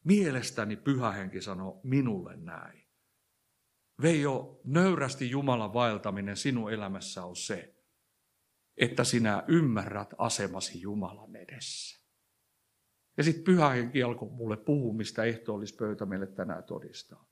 Mielestäni 0.06 0.76
pyhä 0.76 1.12
henki 1.12 1.42
sanoi 1.42 1.80
minulle 1.84 2.36
näin. 2.36 2.86
Veijo, 4.02 4.62
nöyrästi 4.64 5.30
Jumalan 5.30 5.74
vaeltaminen 5.74 6.38
sinun 6.38 6.74
elämässä 6.74 7.26
on 7.26 7.36
se, 7.36 7.76
että 8.78 9.04
sinä 9.04 9.44
ymmärrät 9.48 10.14
asemasi 10.18 10.82
Jumalan 10.82 11.36
edessä. 11.36 12.06
Ja 13.18 13.24
sitten 13.24 13.44
pyhä 13.44 13.70
henki 13.70 14.04
alkoi 14.04 14.30
mulle 14.30 14.58
puhumista 14.58 15.26
ehtoollispöytä 15.26 16.06
meille 16.06 16.28
tänään 16.28 16.64
todistaa. 16.64 17.28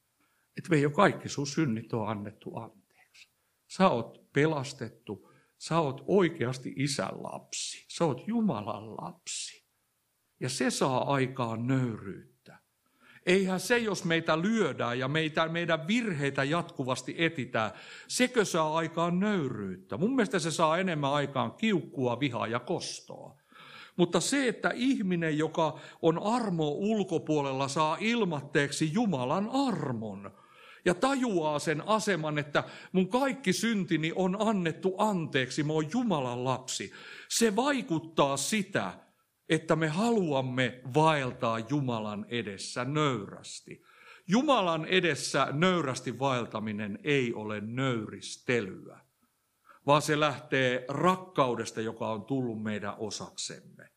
Että 0.58 0.70
Veijo, 0.70 0.90
kaikki 0.90 1.30
sun 1.30 1.48
synnit 1.48 1.94
on 1.94 2.10
annettu 2.10 2.56
anteeksi. 2.56 3.30
Sä 3.68 3.90
oot 3.90 4.34
pelastettu, 4.34 5.32
sä 5.58 5.80
oot 5.80 6.04
oikeasti 6.08 6.74
isän 6.78 7.24
lapsi, 7.24 7.86
sä 7.88 8.06
oot 8.06 8.28
Jumalan 8.28 8.92
lapsi. 8.92 9.66
Ja 10.40 10.50
se 10.50 10.70
saa 10.70 11.14
aikaan 11.14 11.68
nöyryyttä 11.68 12.33
Eihän 13.26 13.60
se, 13.60 13.78
jos 13.78 14.06
meitä 14.06 14.42
lyödään 14.42 15.00
ja 15.00 15.08
meitä, 15.08 15.48
meidän 15.48 15.88
virheitä 15.88 16.44
jatkuvasti 16.44 17.16
etitään, 17.18 17.72
sekö 18.08 18.46
saa 18.46 18.78
aikaan 18.78 19.20
nöyryyttä? 19.20 19.98
Mun 19.98 20.16
mielestä 20.16 20.40
se 20.40 20.52
saa 20.52 20.78
enemmän 20.78 21.14
aikaan 21.14 21.52
kiukkua, 21.52 22.20
vihaa 22.20 22.48
ja 22.48 22.60
kostoa. 22.60 23.36
Mutta 23.96 24.20
se, 24.20 24.48
että 24.48 24.72
ihminen, 24.76 25.38
joka 25.38 25.80
on 26.02 26.24
armo 26.24 26.70
ulkopuolella, 26.70 27.68
saa 27.68 27.98
ilmatteeksi 28.00 28.94
Jumalan 28.94 29.50
armon 29.68 30.32
ja 30.86 30.94
tajuaa 30.94 31.60
sen 31.60 31.88
aseman, 31.88 32.38
että 32.38 32.64
mun 32.92 33.08
kaikki 33.08 33.54
syntini 33.54 34.12
on 34.16 34.38
annettu 34.40 34.96
anteeksi, 34.98 35.64
mä 35.64 35.74
oon 35.74 35.88
Jumalan 35.94 36.44
lapsi. 36.44 36.92
Se 37.30 37.56
vaikuttaa 37.56 38.38
sitä, 38.38 38.94
että 39.50 39.76
me 39.76 39.88
haluamme 39.88 40.82
vaeltaa 40.94 41.60
Jumalan 41.60 42.26
edessä 42.30 42.86
nöyrästi. 42.86 43.84
Jumalan 44.28 44.86
edessä 44.86 45.48
nöyrästi 45.52 46.20
vaeltaminen 46.20 47.00
ei 47.04 47.34
ole 47.34 47.62
nöyristelyä, 47.62 49.00
vaan 49.86 50.02
se 50.02 50.20
lähtee 50.20 50.86
rakkaudesta, 50.90 51.82
joka 51.82 52.08
on 52.12 52.26
tullut 52.26 52.64
meidän 52.64 52.96
osaksemme. 52.98 53.90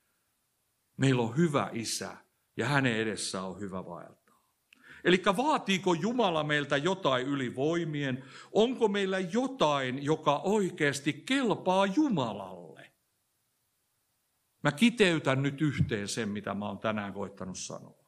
Meillä 0.97 1.23
on 1.23 1.37
hyvä 1.37 1.71
isä 1.73 2.17
ja 2.57 2.67
hänen 2.67 2.97
edessä 2.97 3.43
on 3.43 3.61
hyvä 3.61 3.87
vaeltaa. 3.87 4.27
Eli 5.05 5.23
vaatiiko 5.37 5.95
Jumala 5.95 6.45
meiltä 6.45 6.77
jotain 6.77 7.27
yli 7.27 7.57
voimien? 7.57 8.25
Onko 8.53 8.89
meillä 8.89 9.19
jotain, 9.19 10.05
joka 10.05 10.39
oikeasti 10.39 11.13
kelpaa 11.13 11.87
Jumalalle? 11.87 12.66
Mä 14.67 14.73
kiteytän 14.73 15.43
nyt 15.43 15.61
yhteen 15.61 16.09
sen, 16.09 16.29
mitä 16.29 16.55
mä 16.55 16.67
oon 16.67 16.79
tänään 16.79 17.13
koittanut 17.13 17.59
sanoa. 17.59 18.05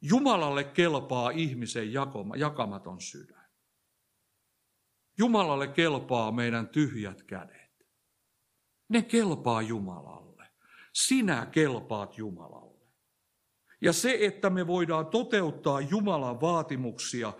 Jumalalle 0.00 0.64
kelpaa 0.64 1.30
ihmisen 1.30 1.92
jakamaton 2.36 3.00
sydän. 3.00 3.46
Jumalalle 5.18 5.68
kelpaa 5.68 6.32
meidän 6.32 6.68
tyhjät 6.68 7.22
kädet. 7.22 7.86
Ne 8.88 9.02
kelpaa 9.02 9.62
Jumalalle. 9.62 10.46
Sinä 10.92 11.46
kelpaat 11.46 12.18
Jumalalle. 12.18 12.86
Ja 13.80 13.92
se, 13.92 14.18
että 14.20 14.50
me 14.50 14.66
voidaan 14.66 15.06
toteuttaa 15.06 15.80
Jumalan 15.80 16.40
vaatimuksia 16.40 17.32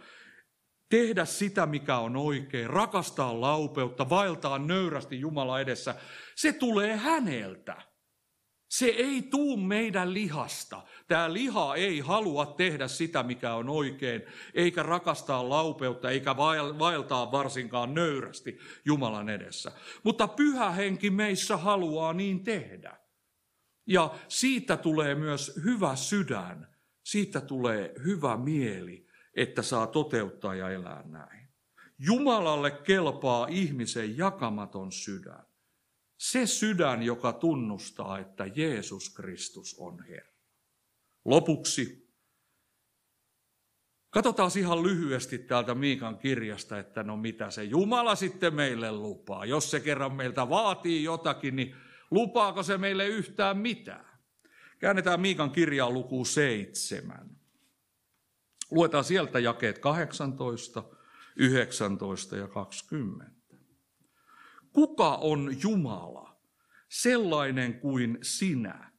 tehdä 0.94 1.24
sitä, 1.24 1.66
mikä 1.66 1.98
on 1.98 2.16
oikein, 2.16 2.70
rakastaa 2.70 3.40
laupeutta, 3.40 4.10
vaeltaa 4.10 4.58
nöyrästi 4.58 5.20
Jumala 5.20 5.60
edessä, 5.60 5.94
se 6.36 6.52
tulee 6.52 6.96
häneltä. 6.96 7.82
Se 8.68 8.86
ei 8.86 9.22
tuu 9.22 9.56
meidän 9.56 10.14
lihasta. 10.14 10.82
Tämä 11.08 11.32
liha 11.32 11.74
ei 11.74 12.00
halua 12.00 12.46
tehdä 12.46 12.88
sitä, 12.88 13.22
mikä 13.22 13.54
on 13.54 13.68
oikein, 13.68 14.22
eikä 14.54 14.82
rakastaa 14.82 15.48
laupeutta, 15.48 16.10
eikä 16.10 16.36
vaeltaa 16.36 17.32
varsinkaan 17.32 17.94
nöyrästi 17.94 18.58
Jumalan 18.84 19.28
edessä. 19.28 19.72
Mutta 20.02 20.28
pyhä 20.28 20.70
henki 20.70 21.10
meissä 21.10 21.56
haluaa 21.56 22.12
niin 22.12 22.44
tehdä. 22.44 22.96
Ja 23.86 24.14
siitä 24.28 24.76
tulee 24.76 25.14
myös 25.14 25.60
hyvä 25.64 25.96
sydän, 25.96 26.76
siitä 27.04 27.40
tulee 27.40 27.94
hyvä 28.04 28.36
mieli, 28.36 29.06
että 29.36 29.62
saa 29.62 29.86
toteuttaa 29.86 30.54
ja 30.54 30.70
elää 30.70 31.02
näin. 31.06 31.48
Jumalalle 31.98 32.70
kelpaa 32.70 33.46
ihmisen 33.50 34.18
jakamaton 34.18 34.92
sydän. 34.92 35.46
Se 36.18 36.46
sydän, 36.46 37.02
joka 37.02 37.32
tunnustaa, 37.32 38.18
että 38.18 38.46
Jeesus 38.54 39.14
Kristus 39.14 39.74
on 39.78 40.04
Herra. 40.08 40.34
Lopuksi 41.24 42.14
katsotaan 44.10 44.50
ihan 44.58 44.82
lyhyesti 44.82 45.38
täältä 45.38 45.74
Miikan 45.74 46.18
kirjasta, 46.18 46.78
että 46.78 47.02
no 47.02 47.16
mitä 47.16 47.50
se 47.50 47.64
Jumala 47.64 48.14
sitten 48.14 48.54
meille 48.54 48.92
lupaa. 48.92 49.44
Jos 49.44 49.70
se 49.70 49.80
kerran 49.80 50.14
meiltä 50.14 50.48
vaatii 50.48 51.04
jotakin, 51.04 51.56
niin 51.56 51.76
lupaako 52.10 52.62
se 52.62 52.78
meille 52.78 53.06
yhtään 53.06 53.58
mitään? 53.58 54.18
Käännetään 54.78 55.20
Miikan 55.20 55.50
kirjaan 55.50 55.94
luku 55.94 56.24
seitsemän. 56.24 57.43
Luetaan 58.74 59.04
sieltä 59.04 59.38
jakeet 59.38 59.78
18, 59.78 60.84
19 61.36 62.36
ja 62.36 62.48
20. 62.48 63.34
Kuka 64.72 65.14
on 65.14 65.56
Jumala, 65.62 66.36
sellainen 66.88 67.80
kuin 67.80 68.18
sinä, 68.22 68.90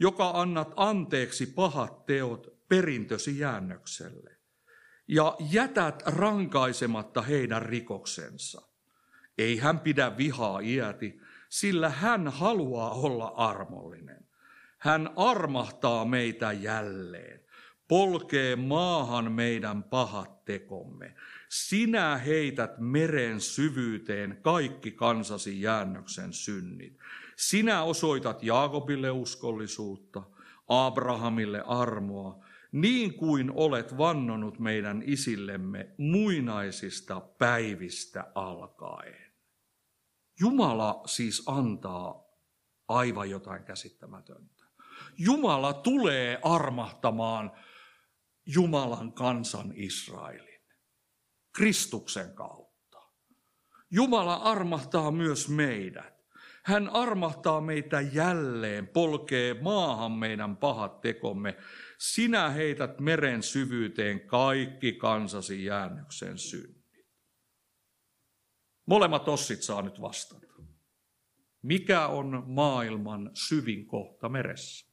joka 0.00 0.30
annat 0.30 0.72
anteeksi 0.76 1.46
pahat 1.46 2.06
teot 2.06 2.46
perintösi 2.68 3.38
jäännökselle 3.38 4.36
ja 5.08 5.36
jätät 5.50 6.02
rankaisematta 6.06 7.22
heidän 7.22 7.62
rikoksensa? 7.62 8.62
Ei 9.38 9.58
hän 9.58 9.80
pidä 9.80 10.16
vihaa 10.16 10.60
iäti, 10.60 11.20
sillä 11.48 11.88
hän 11.88 12.28
haluaa 12.28 12.90
olla 12.90 13.26
armollinen. 13.26 14.28
Hän 14.78 15.10
armahtaa 15.16 16.04
meitä 16.04 16.52
jälleen 16.52 17.41
polkee 17.92 18.56
maahan 18.56 19.32
meidän 19.32 19.82
pahat 19.82 20.44
tekomme. 20.44 21.14
Sinä 21.48 22.16
heität 22.16 22.78
meren 22.78 23.40
syvyyteen 23.40 24.38
kaikki 24.42 24.90
kansasi 24.90 25.62
jäännöksen 25.62 26.32
synnit. 26.32 26.98
Sinä 27.36 27.82
osoitat 27.82 28.42
Jaakobille 28.42 29.10
uskollisuutta, 29.10 30.22
Abrahamille 30.68 31.62
armoa, 31.66 32.44
niin 32.72 33.14
kuin 33.14 33.52
olet 33.54 33.98
vannonut 33.98 34.58
meidän 34.58 35.02
isillemme 35.06 35.90
muinaisista 35.98 37.20
päivistä 37.20 38.24
alkaen. 38.34 39.32
Jumala 40.40 41.02
siis 41.06 41.42
antaa 41.46 42.24
Aivan 42.88 43.30
jotain 43.30 43.64
käsittämätöntä. 43.64 44.64
Jumala 45.18 45.72
tulee 45.72 46.38
armahtamaan 46.42 47.52
Jumalan 48.46 49.12
kansan 49.12 49.72
Israelin. 49.74 50.60
Kristuksen 51.56 52.34
kautta. 52.34 53.02
Jumala 53.90 54.34
armahtaa 54.34 55.10
myös 55.10 55.48
meidät. 55.48 56.22
Hän 56.64 56.88
armahtaa 56.88 57.60
meitä 57.60 58.00
jälleen, 58.00 58.88
polkee 58.88 59.54
maahan 59.62 60.12
meidän 60.12 60.56
pahat 60.56 61.00
tekomme. 61.00 61.56
Sinä 61.98 62.50
heität 62.50 63.00
meren 63.00 63.42
syvyyteen 63.42 64.20
kaikki 64.26 64.92
kansasi 64.92 65.64
jäännöksen 65.64 66.38
synnit. 66.38 67.06
Molemmat 68.86 69.28
ossit 69.28 69.62
saa 69.62 69.82
nyt 69.82 70.00
vastata. 70.00 70.52
Mikä 71.62 72.06
on 72.06 72.44
maailman 72.46 73.30
syvin 73.34 73.86
kohta 73.86 74.28
meressä? 74.28 74.91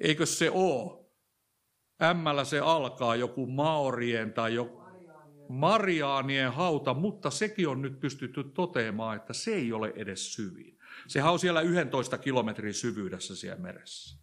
Eikö 0.00 0.26
se 0.26 0.50
ole? 0.50 1.06
Ämmällä 2.02 2.44
se 2.44 2.58
alkaa 2.58 3.16
joku 3.16 3.46
Maorien 3.46 4.32
tai 4.32 4.54
joku 4.54 4.86
Mariaanien 5.48 6.52
hauta, 6.52 6.94
mutta 6.94 7.30
sekin 7.30 7.68
on 7.68 7.82
nyt 7.82 8.00
pystytty 8.00 8.44
toteamaan, 8.44 9.16
että 9.16 9.32
se 9.32 9.54
ei 9.54 9.72
ole 9.72 9.92
edes 9.96 10.34
syvin. 10.34 10.78
Sehän 11.08 11.32
on 11.32 11.38
siellä 11.38 11.60
11 11.60 12.18
kilometrin 12.18 12.74
syvyydessä 12.74 13.36
siellä 13.36 13.62
meressä. 13.62 14.18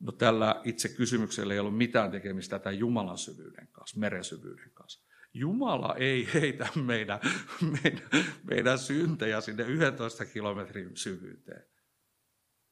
No 0.00 0.12
tällä 0.12 0.60
itse 0.64 0.88
kysymyksellä 0.88 1.54
ei 1.54 1.60
ollut 1.60 1.76
mitään 1.76 2.10
tekemistä 2.10 2.58
tämän 2.58 2.78
Jumalan 2.78 3.18
syvyyden 3.18 3.68
kanssa, 3.72 4.00
meren 4.00 4.24
syvyyden 4.24 4.70
kanssa. 4.74 5.08
Jumala 5.34 5.94
ei 5.98 6.28
heitä 6.34 6.68
meidän, 6.86 7.20
meidän, 7.82 8.08
meidän 8.50 8.78
syntejä 8.78 9.40
sinne 9.40 9.62
11 9.62 10.24
kilometrin 10.24 10.96
syvyyteen, 10.96 11.64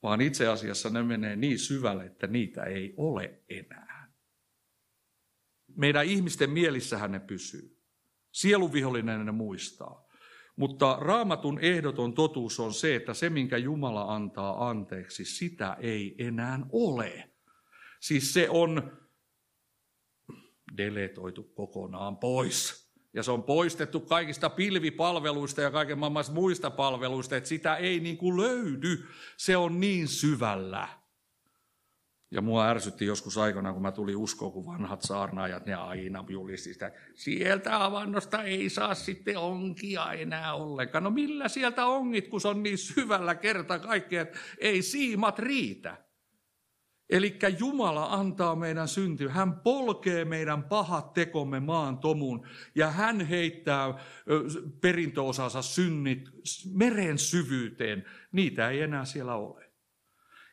vaan 0.06 0.20
itse 0.20 0.48
asiassa 0.48 0.90
ne 0.90 1.02
menee 1.02 1.36
niin 1.36 1.58
syvälle, 1.58 2.04
että 2.04 2.26
niitä 2.26 2.62
ei 2.62 2.94
ole 2.96 3.42
enää. 3.48 4.12
Meidän 5.76 6.06
ihmisten 6.06 6.50
mielissähän 6.50 7.12
ne 7.12 7.20
pysyy. 7.20 7.82
Sieluvihollinen 8.32 9.26
ne 9.26 9.32
muistaa. 9.32 10.06
Mutta 10.56 10.98
raamatun 11.00 11.58
ehdoton 11.58 12.14
totuus 12.14 12.60
on 12.60 12.74
se, 12.74 12.96
että 12.96 13.14
se, 13.14 13.30
minkä 13.30 13.56
Jumala 13.56 14.14
antaa 14.14 14.68
anteeksi, 14.68 15.24
sitä 15.24 15.76
ei 15.80 16.14
enää 16.18 16.60
ole. 16.72 17.30
Siis 18.00 18.34
se 18.34 18.50
on 18.50 18.98
deletoitu 20.76 21.42
kokonaan 21.42 22.16
pois. 22.16 22.85
Ja 23.16 23.22
se 23.22 23.32
on 23.32 23.42
poistettu 23.42 24.00
kaikista 24.00 24.50
pilvipalveluista 24.50 25.60
ja 25.60 25.70
kaiken 25.70 25.98
maailman 25.98 26.24
muista 26.32 26.70
palveluista, 26.70 27.36
että 27.36 27.48
sitä 27.48 27.76
ei 27.76 28.00
niin 28.00 28.16
kuin 28.16 28.36
löydy. 28.36 29.06
Se 29.36 29.56
on 29.56 29.80
niin 29.80 30.08
syvällä. 30.08 30.88
Ja 32.30 32.40
mua 32.40 32.68
ärsytti 32.68 33.06
joskus 33.06 33.38
aikana, 33.38 33.72
kun 33.72 33.82
mä 33.82 33.92
tulin 33.92 34.16
uskoon, 34.16 34.52
kun 34.52 34.66
vanhat 34.66 35.02
saarnaajat, 35.02 35.66
ne 35.66 35.74
aina 35.74 36.24
julisti 36.28 36.72
sitä, 36.72 36.92
sieltä 37.14 37.84
avannosta 37.84 38.42
ei 38.42 38.68
saa 38.68 38.94
sitten 38.94 39.38
onkia 39.38 40.12
enää 40.12 40.54
ollenkaan. 40.54 41.04
No 41.04 41.10
millä 41.10 41.48
sieltä 41.48 41.86
ongit, 41.86 42.28
kun 42.28 42.40
se 42.40 42.48
on 42.48 42.62
niin 42.62 42.78
syvällä 42.78 43.34
kerta 43.34 43.78
kaikkea, 43.78 44.22
että 44.22 44.38
ei 44.58 44.82
siimat 44.82 45.38
riitä. 45.38 46.05
Eli 47.10 47.38
Jumala 47.58 48.06
antaa 48.06 48.56
meidän 48.56 48.88
syntyä. 48.88 49.32
Hän 49.32 49.60
polkee 49.60 50.24
meidän 50.24 50.62
pahat 50.62 51.12
tekomme 51.12 51.60
maan 51.60 51.98
tomun 51.98 52.46
ja 52.74 52.90
hän 52.90 53.20
heittää 53.20 53.94
perintöosansa 54.80 55.62
synnit 55.62 56.30
meren 56.74 57.18
syvyyteen. 57.18 58.04
Niitä 58.32 58.70
ei 58.70 58.80
enää 58.80 59.04
siellä 59.04 59.34
ole. 59.34 59.70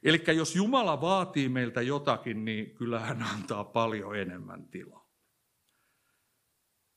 Eli 0.03 0.23
jos 0.35 0.55
Jumala 0.55 1.01
vaatii 1.01 1.49
meiltä 1.49 1.81
jotakin, 1.81 2.45
niin 2.45 2.75
kyllä 2.75 2.99
hän 2.99 3.25
antaa 3.33 3.63
paljon 3.63 4.17
enemmän 4.17 4.65
tilaa. 4.65 5.09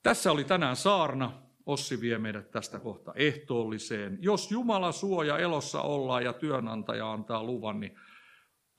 Tässä 0.03 0.31
oli 0.31 0.43
tänään 0.43 0.75
saarna. 0.75 1.47
Ossi 1.65 2.01
vie 2.01 2.17
meidät 2.17 2.51
tästä 2.51 2.79
kohta 2.79 3.13
ehtoolliseen. 3.15 4.17
Jos 4.21 4.51
Jumala 4.51 4.91
suoja 4.91 5.37
elossa 5.37 5.81
ollaan 5.81 6.23
ja 6.23 6.33
työnantaja 6.33 7.11
antaa 7.11 7.43
luvan, 7.43 7.79
niin 7.79 7.99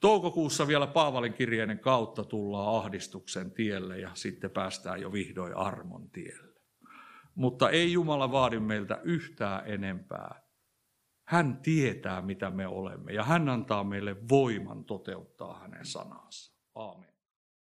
Toukokuussa 0.00 0.66
vielä 0.66 0.86
Paavalin 0.86 1.32
kirjeiden 1.32 1.78
kautta 1.78 2.24
tullaan 2.24 2.76
ahdistuksen 2.76 3.50
tielle 3.50 3.98
ja 3.98 4.10
sitten 4.14 4.50
päästään 4.50 5.00
jo 5.00 5.12
vihdoin 5.12 5.56
armon 5.56 6.10
tielle. 6.10 6.60
Mutta 7.34 7.70
ei 7.70 7.92
Jumala 7.92 8.32
vaadi 8.32 8.60
meiltä 8.60 9.00
yhtään 9.02 9.62
enempää. 9.66 10.42
Hän 11.24 11.56
tietää, 11.62 12.22
mitä 12.22 12.50
me 12.50 12.66
olemme 12.66 13.12
ja 13.12 13.22
hän 13.22 13.48
antaa 13.48 13.84
meille 13.84 14.16
voiman 14.28 14.84
toteuttaa 14.84 15.58
hänen 15.58 15.86
sanansa. 15.86 16.54
Aamen. 16.74 17.07